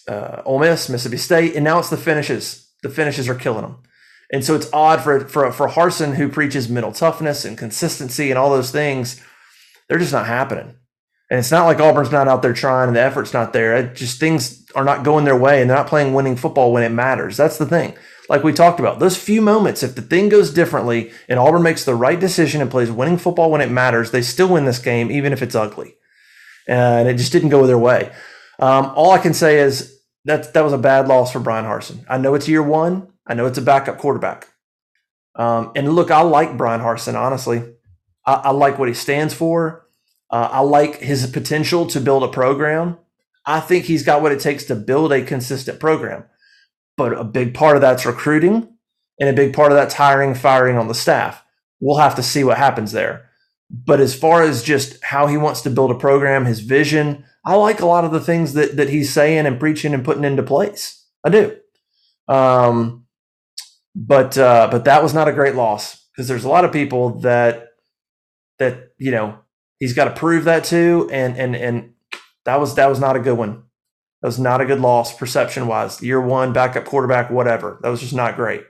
uh, 0.08 0.42
Ole 0.46 0.60
Miss, 0.60 0.90
Mississippi 0.90 1.18
State, 1.18 1.56
and 1.56 1.64
now 1.64 1.80
it's 1.80 1.90
the 1.90 1.98
finishes. 1.98 2.70
The 2.84 2.90
finishes 2.90 3.30
are 3.30 3.36
killing 3.36 3.62
them. 3.62 3.84
And 4.34 4.44
so 4.44 4.56
it's 4.56 4.74
odd 4.74 5.02
for 5.02 5.22
for 5.28 5.52
for 5.52 5.70
Harsin, 5.70 6.16
who 6.16 6.28
preaches 6.28 6.68
mental 6.68 6.92
toughness 6.92 7.46
and 7.46 7.58
consistency 7.58 8.32
and 8.32 8.38
all 8.38 8.50
those 8.50 8.72
things. 8.72 9.22
They're 9.88 10.00
just 10.00 10.12
not 10.12 10.26
happening. 10.26 10.76
And 11.30 11.40
it's 11.40 11.52
not 11.52 11.66
like 11.66 11.80
Auburn's 11.80 12.12
not 12.12 12.28
out 12.28 12.42
there 12.42 12.54
trying 12.54 12.88
and 12.88 12.96
the 12.96 13.02
effort's 13.02 13.34
not 13.34 13.54
there. 13.54 13.76
It 13.76 13.96
just 13.96 14.20
things 14.20 14.66
are 14.76 14.84
not 14.84 15.04
going 15.04 15.26
their 15.26 15.38
way 15.38 15.62
and 15.62 15.70
they're 15.70 15.78
not 15.78 15.88
playing 15.88 16.14
winning 16.14 16.36
football 16.36 16.74
when 16.74 16.84
it 16.84 16.90
matters. 16.90 17.38
That's 17.38 17.58
the 17.58 17.66
thing. 17.66 17.96
Like 18.28 18.44
we 18.44 18.54
talked 18.54 18.80
about, 18.80 19.00
those 19.00 19.18
few 19.18 19.42
moments, 19.42 19.84
if 19.84 19.96
the 19.96 20.02
thing 20.02 20.30
goes 20.30 20.52
differently 20.52 21.12
and 21.30 21.40
Auburn 21.40 21.64
makes 21.64 21.86
the 21.86 21.96
right 21.96 22.20
decision 22.20 22.62
and 22.62 22.72
plays 22.72 22.92
winning 22.92 23.18
football 23.18 23.52
when 23.52 23.62
it 23.62 23.72
matters, 23.72 24.12
they 24.12 24.22
still 24.22 24.50
win 24.50 24.66
this 24.66 24.80
game, 24.80 25.12
even 25.12 25.34
if 25.34 25.42
it's 25.42 25.56
ugly. 25.56 25.96
And 26.68 27.08
it 27.08 27.18
just 27.18 27.32
didn't 27.32 27.50
go 27.50 27.68
their 27.68 27.78
way. 27.78 28.12
Um, 28.60 28.92
all 28.96 29.12
I 29.12 29.18
can 29.18 29.34
say 29.34 29.60
is 29.60 30.00
that 30.26 30.54
that 30.54 30.64
was 30.64 30.74
a 30.74 30.78
bad 30.78 31.08
loss 31.08 31.32
for 31.32 31.40
Bryan 31.40 31.66
Harsin. 31.66 32.06
I 32.10 32.18
know 32.18 32.34
it's 32.36 32.48
year 32.48 32.64
one. 32.64 33.13
I 33.28 33.34
know 33.34 33.46
it's 33.46 33.58
a 33.58 33.62
backup 33.62 33.98
quarterback. 33.98 34.50
Um, 35.36 35.72
and 35.76 35.94
look, 35.94 36.12
I 36.12 36.22
like 36.22 36.58
Bryan 36.58 36.82
Harsin, 36.82 37.16
honestly. 37.16 37.64
I, 38.26 38.34
I 38.34 38.50
like 38.52 38.78
what 38.78 38.88
he 38.88 38.94
stands 38.94 39.34
for. 39.34 39.88
Uh, 40.30 40.50
I 40.52 40.60
like 40.60 40.98
his 40.98 41.26
potential 41.28 41.86
to 41.88 42.00
build 42.02 42.24
a 42.24 42.28
program. 42.28 42.98
I 43.46 43.60
think 43.60 43.86
he's 43.86 44.04
got 44.04 44.22
what 44.22 44.32
it 44.32 44.40
takes 44.40 44.64
to 44.66 44.76
build 44.76 45.12
a 45.12 45.24
consistent 45.24 45.80
program. 45.80 46.26
But 46.96 47.18
a 47.18 47.24
big 47.24 47.54
part 47.54 47.76
of 47.76 47.82
that's 47.82 48.06
recruiting, 48.06 48.70
and 49.20 49.30
a 49.30 49.34
big 49.34 49.54
part 49.54 49.72
of 49.72 49.76
that's 49.76 49.96
hiring, 49.96 50.36
firing 50.36 50.78
on 50.78 50.88
the 50.88 50.94
staff. 50.94 51.44
We'll 51.80 51.98
have 51.98 52.16
to 52.16 52.24
see 52.24 52.44
what 52.44 52.58
happens 52.58 52.92
there. 52.92 53.30
But 53.70 54.00
as 54.00 54.14
far 54.14 54.44
as 54.44 54.64
just 54.64 55.04
how 55.04 55.28
he 55.28 55.38
wants 55.38 55.62
to 55.62 55.70
build 55.70 55.92
a 55.92 55.96
program, 55.96 56.46
his 56.46 56.60
vision, 56.60 57.26
I 57.46 57.56
like 57.56 57.80
a 57.80 57.86
lot 57.86 58.06
of 58.06 58.12
the 58.12 58.20
things 58.20 58.54
that 58.54 58.78
that 58.78 58.90
he's 58.90 59.12
saying 59.12 59.46
and 59.46 59.60
preaching 59.60 59.94
and 59.94 60.06
putting 60.06 60.24
into 60.24 60.44
place. 60.44 61.06
I 61.24 61.30
do. 61.30 61.58
Um, 62.28 63.03
but 63.96 64.38
uh, 64.38 64.68
but 64.72 64.86
that 64.86 65.04
was 65.04 65.14
not 65.14 65.28
a 65.28 65.34
great 65.34 65.56
loss 65.56 66.06
because 66.12 66.28
there's 66.28 66.46
a 66.46 66.50
lot 66.50 66.66
of 66.66 66.72
people 66.72 67.20
that 67.20 67.70
that 68.60 68.92
you 68.98 69.12
know 69.12 69.40
he's 69.80 69.94
got 69.94 70.06
to 70.06 70.12
prove 70.12 70.46
that 70.46 70.64
too. 70.64 71.10
And 71.12 71.38
and 71.38 71.56
and 71.56 71.94
that 72.46 72.60
was 72.60 72.76
that 72.76 72.90
was 72.90 73.00
not 73.00 73.16
a 73.16 73.20
good 73.20 73.38
one. 73.38 73.64
That 74.22 74.28
was 74.28 74.40
not 74.40 74.62
a 74.62 74.66
good 74.66 74.80
loss 74.80 75.16
perception 75.16 75.68
wise. 75.68 76.02
Year 76.02 76.22
one, 76.22 76.54
backup 76.54 76.86
quarterback, 76.86 77.30
whatever. 77.30 77.80
That 77.84 77.90
was 77.90 78.00
just 78.00 78.14
not 78.14 78.36
great. 78.36 78.64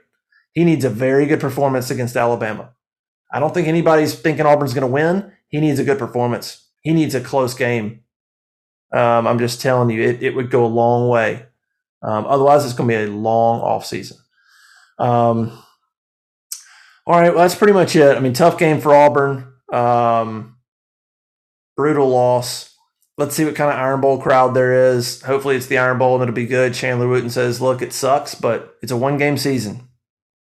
He 0.52 0.64
needs 0.64 0.84
a 0.84 0.90
very 0.90 1.26
good 1.26 1.40
performance 1.40 1.90
against 1.90 2.16
Alabama. 2.16 2.72
I 3.32 3.40
don't 3.40 3.54
think 3.54 3.68
anybody's 3.68 4.14
thinking 4.14 4.46
Auburn's 4.46 4.74
going 4.74 4.86
to 4.86 4.92
win. 4.92 5.32
He 5.48 5.60
needs 5.60 5.78
a 5.78 5.84
good 5.84 5.98
performance. 5.98 6.68
He 6.82 6.92
needs 6.92 7.14
a 7.14 7.20
close 7.20 7.54
game. 7.54 8.00
Um, 8.92 9.26
I'm 9.26 9.38
just 9.38 9.60
telling 9.60 9.90
you, 9.90 10.02
it, 10.02 10.22
it 10.22 10.36
would 10.36 10.50
go 10.50 10.64
a 10.64 10.66
long 10.66 11.08
way. 11.08 11.46
Um, 12.02 12.26
otherwise, 12.26 12.64
it's 12.64 12.74
going 12.74 12.88
to 12.88 12.96
be 12.96 13.04
a 13.04 13.14
long 13.14 13.60
off 13.60 13.86
season. 13.86 14.18
Um, 14.98 15.50
all 17.06 17.20
right, 17.20 17.30
well, 17.30 17.42
that's 17.42 17.54
pretty 17.54 17.72
much 17.72 17.96
it. 17.96 18.16
I 18.16 18.20
mean, 18.20 18.32
tough 18.32 18.58
game 18.58 18.80
for 18.80 18.94
Auburn. 18.94 19.52
Um, 19.72 20.56
brutal 21.76 22.08
loss. 22.08 22.74
Let's 23.16 23.34
see 23.36 23.44
what 23.44 23.54
kind 23.54 23.70
of 23.70 23.78
Iron 23.78 24.00
Bowl 24.00 24.20
crowd 24.20 24.54
there 24.54 24.92
is. 24.92 25.22
Hopefully, 25.22 25.56
it's 25.56 25.66
the 25.66 25.78
Iron 25.78 25.98
Bowl 25.98 26.14
and 26.14 26.22
it'll 26.22 26.34
be 26.34 26.46
good. 26.46 26.74
Chandler 26.74 27.06
Wooten 27.06 27.30
says, 27.30 27.60
"Look, 27.60 27.80
it 27.80 27.92
sucks, 27.92 28.34
but 28.34 28.76
it's 28.82 28.90
a 28.90 28.96
one 28.96 29.18
game 29.18 29.36
season." 29.36 29.88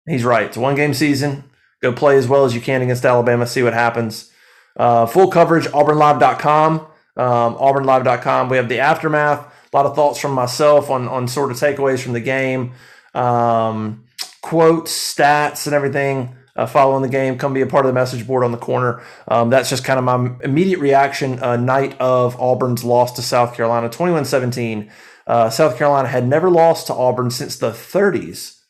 He's 0.07 0.25
right. 0.25 0.47
It's 0.47 0.57
a 0.57 0.61
one 0.61 0.75
game 0.75 0.95
season. 0.95 1.45
Go 1.83 1.93
play 1.93 2.17
as 2.17 2.29
well 2.29 2.45
as 2.45 2.55
you 2.55 2.61
can 2.61 2.81
against 2.81 3.05
Alabama. 3.05 3.47
See 3.47 3.63
what 3.63 3.75
happens. 3.75 4.31
Uh, 4.77 5.07
full 5.07 5.31
coverage, 5.31 5.67
auburnlive.com. 5.67 6.81
Um, 7.17 7.55
auburnlive.com. 7.57 8.49
We 8.49 8.57
have 8.57 8.69
the 8.69 8.79
aftermath. 8.79 9.41
A 9.73 9.77
lot 9.77 9.87
of 9.87 9.95
thoughts 9.95 10.19
from 10.19 10.33
myself 10.33 10.91
on, 10.91 11.09
on 11.09 11.29
sort 11.29 11.51
of 11.51 11.57
takeaways 11.57 12.03
from 12.03 12.13
the 12.13 12.21
game, 12.21 12.73
um, 13.15 14.05
quotes, 14.47 14.93
stats, 14.93 15.67
and 15.67 15.75
everything 15.75 16.37
uh, 16.55 16.67
following 16.67 17.03
the 17.03 17.09
game. 17.09 17.37
Come 17.37 17.53
be 17.53 17.63
a 17.63 17.67
part 17.67 17.85
of 17.85 17.91
the 17.91 17.95
message 17.95 18.25
board 18.29 18.45
on 18.45 18.53
the 18.53 18.59
corner. 18.59 19.03
Um, 19.27 19.51
that's 19.51 19.69
just 19.69 19.85
kind 19.85 19.99
of 19.99 20.05
my 20.05 20.37
immediate 20.45 20.79
reaction 20.79 21.43
uh, 21.43 21.57
night 21.57 22.01
of 22.01 22.41
Auburn's 22.41 22.85
loss 22.85 23.13
to 23.15 23.23
South 23.23 23.57
Carolina, 23.57 23.89
21 23.89 24.25
17. 24.25 24.89
Uh, 25.27 25.51
South 25.51 25.77
Carolina 25.77 26.07
had 26.07 26.29
never 26.29 26.49
lost 26.49 26.87
to 26.87 26.95
Auburn 26.95 27.31
since 27.31 27.59
the 27.59 27.71
30s 27.71 28.61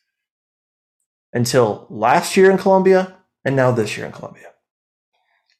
until 1.35 1.87
last 1.91 2.39
year 2.39 2.51
in 2.51 2.57
Columbia 2.57 3.19
and 3.45 3.55
now 3.55 3.71
this 3.71 3.99
year 3.99 4.07
in 4.07 4.12
Columbia. 4.12 4.53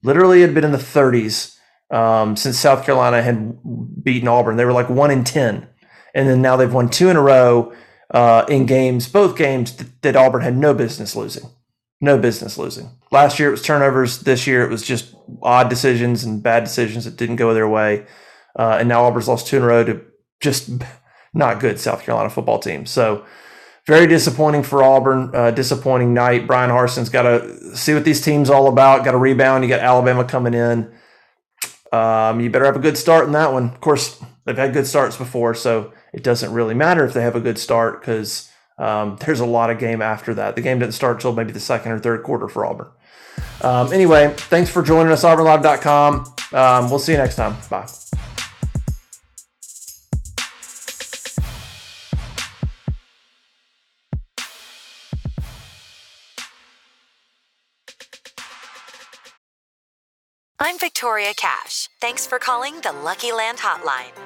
Literally, 0.03 0.43
it 0.43 0.47
had 0.47 0.55
been 0.55 0.65
in 0.65 0.73
the 0.73 0.79
30s 0.79 1.59
um, 1.95 2.37
since 2.37 2.59
South 2.59 2.87
Carolina 2.87 3.21
had 3.21 3.59
beaten 4.03 4.29
Auburn. 4.29 4.57
They 4.57 4.65
were 4.65 4.73
like 4.73 4.89
one 4.89 5.11
in 5.11 5.25
10. 5.25 5.69
And 6.15 6.27
then 6.27 6.41
now 6.41 6.57
they've 6.57 6.73
won 6.73 6.89
two 6.89 7.11
in 7.11 7.17
a 7.17 7.21
row 7.21 7.75
uh, 8.11 8.45
in 8.49 8.67
games, 8.67 9.09
both 9.09 9.37
games 9.37 9.73
th- 9.73 9.91
that 10.03 10.17
Auburn 10.17 10.43
had 10.43 10.57
no 10.57 10.75
business 10.75 11.17
losing. 11.17 11.51
No 12.01 12.19
business 12.19 12.59
losing. 12.59 12.91
Last 13.11 13.39
year 13.39 13.49
it 13.49 13.53
was 13.53 13.63
turnovers. 13.63 14.21
This 14.21 14.47
year 14.47 14.63
it 14.63 14.71
was 14.71 14.83
just 14.83 15.15
odd 15.43 15.69
decisions 15.71 16.25
and 16.25 16.43
bad 16.43 16.65
decisions 16.65 17.05
that 17.05 17.17
didn't 17.17 17.37
go 17.37 17.55
their 17.55 17.69
way. 17.69 18.07
Uh, 18.59 18.77
and 18.81 18.89
now 18.89 19.05
Auburn's 19.05 19.29
lost 19.29 19.47
two 19.47 19.57
in 19.57 19.63
a 19.63 19.67
row 19.67 19.85
to 19.85 20.03
just 20.41 20.71
not 21.35 21.61
good 21.61 21.81
South 21.81 22.03
Carolina 22.03 22.31
football 22.31 22.59
team. 22.59 22.87
So 22.87 23.25
very 23.87 24.07
disappointing 24.07 24.63
for 24.63 24.83
Auburn. 24.83 25.31
Uh, 25.35 25.51
disappointing 25.53 26.13
night. 26.13 26.47
Bryan 26.47 26.71
Harsin's 26.71 27.09
got 27.09 27.23
to 27.23 27.77
see 27.77 27.95
what 27.95 28.05
these 28.05 28.21
teams 28.21 28.51
all 28.51 28.69
about. 28.69 29.05
Got 29.05 29.13
to 29.13 29.19
rebound. 29.19 29.65
You 29.65 29.71
got 29.71 29.81
Alabama 29.81 30.25
coming 30.25 30.55
in. 30.55 30.93
Um, 31.93 32.41
you 32.41 32.51
better 32.51 32.65
have 32.65 32.77
a 32.77 32.81
good 32.81 32.99
start 32.99 33.27
in 33.27 33.33
that 33.33 33.53
one. 33.53 33.71
Of 33.71 33.81
course, 33.81 34.21
they've 34.45 34.57
had 34.57 34.73
good 34.73 34.87
starts 34.87 35.17
before, 35.17 35.55
so 35.55 35.93
it 36.17 36.23
doesn't 36.23 36.51
really 36.53 36.75
matter 36.75 37.05
if 37.05 37.13
they 37.13 37.21
have 37.21 37.37
a 37.37 37.41
good 37.41 37.59
start 37.59 38.01
because 38.01 38.51
um, 38.79 39.19
there's 39.21 39.39
a 39.39 39.47
lot 39.47 39.69
of 39.69 39.79
game 39.79 40.01
after 40.01 40.33
that. 40.35 40.57
The 40.57 40.63
game 40.63 40.79
didn't 40.79 40.95
start 40.95 41.19
until 41.19 41.35
maybe 41.35 41.53
the 41.53 41.61
second 41.61 41.93
or 41.93 41.99
third 41.99 42.23
quarter 42.23 42.49
for 42.49 42.65
Auburn. 42.65 42.89
Um, 43.61 43.93
anyway, 43.93 44.33
thanks 44.35 44.71
for 44.71 44.83
joining 44.83 45.13
us, 45.13 45.25
auburnlive.com. 45.25 46.35
Um, 46.53 46.91
we'll 46.91 46.99
see 46.99 47.13
you 47.13 47.19
next 47.19 47.37
time. 47.37 47.55
Bye. 47.69 47.87
I'm 60.59 60.79
Victoria 60.79 61.35
Cash. 61.37 61.91
Thanks 62.01 62.27
for 62.27 62.39
calling 62.39 62.81
the 62.81 62.93
Lucky 62.93 63.33
Land 63.33 63.59
Hotline. 63.59 64.26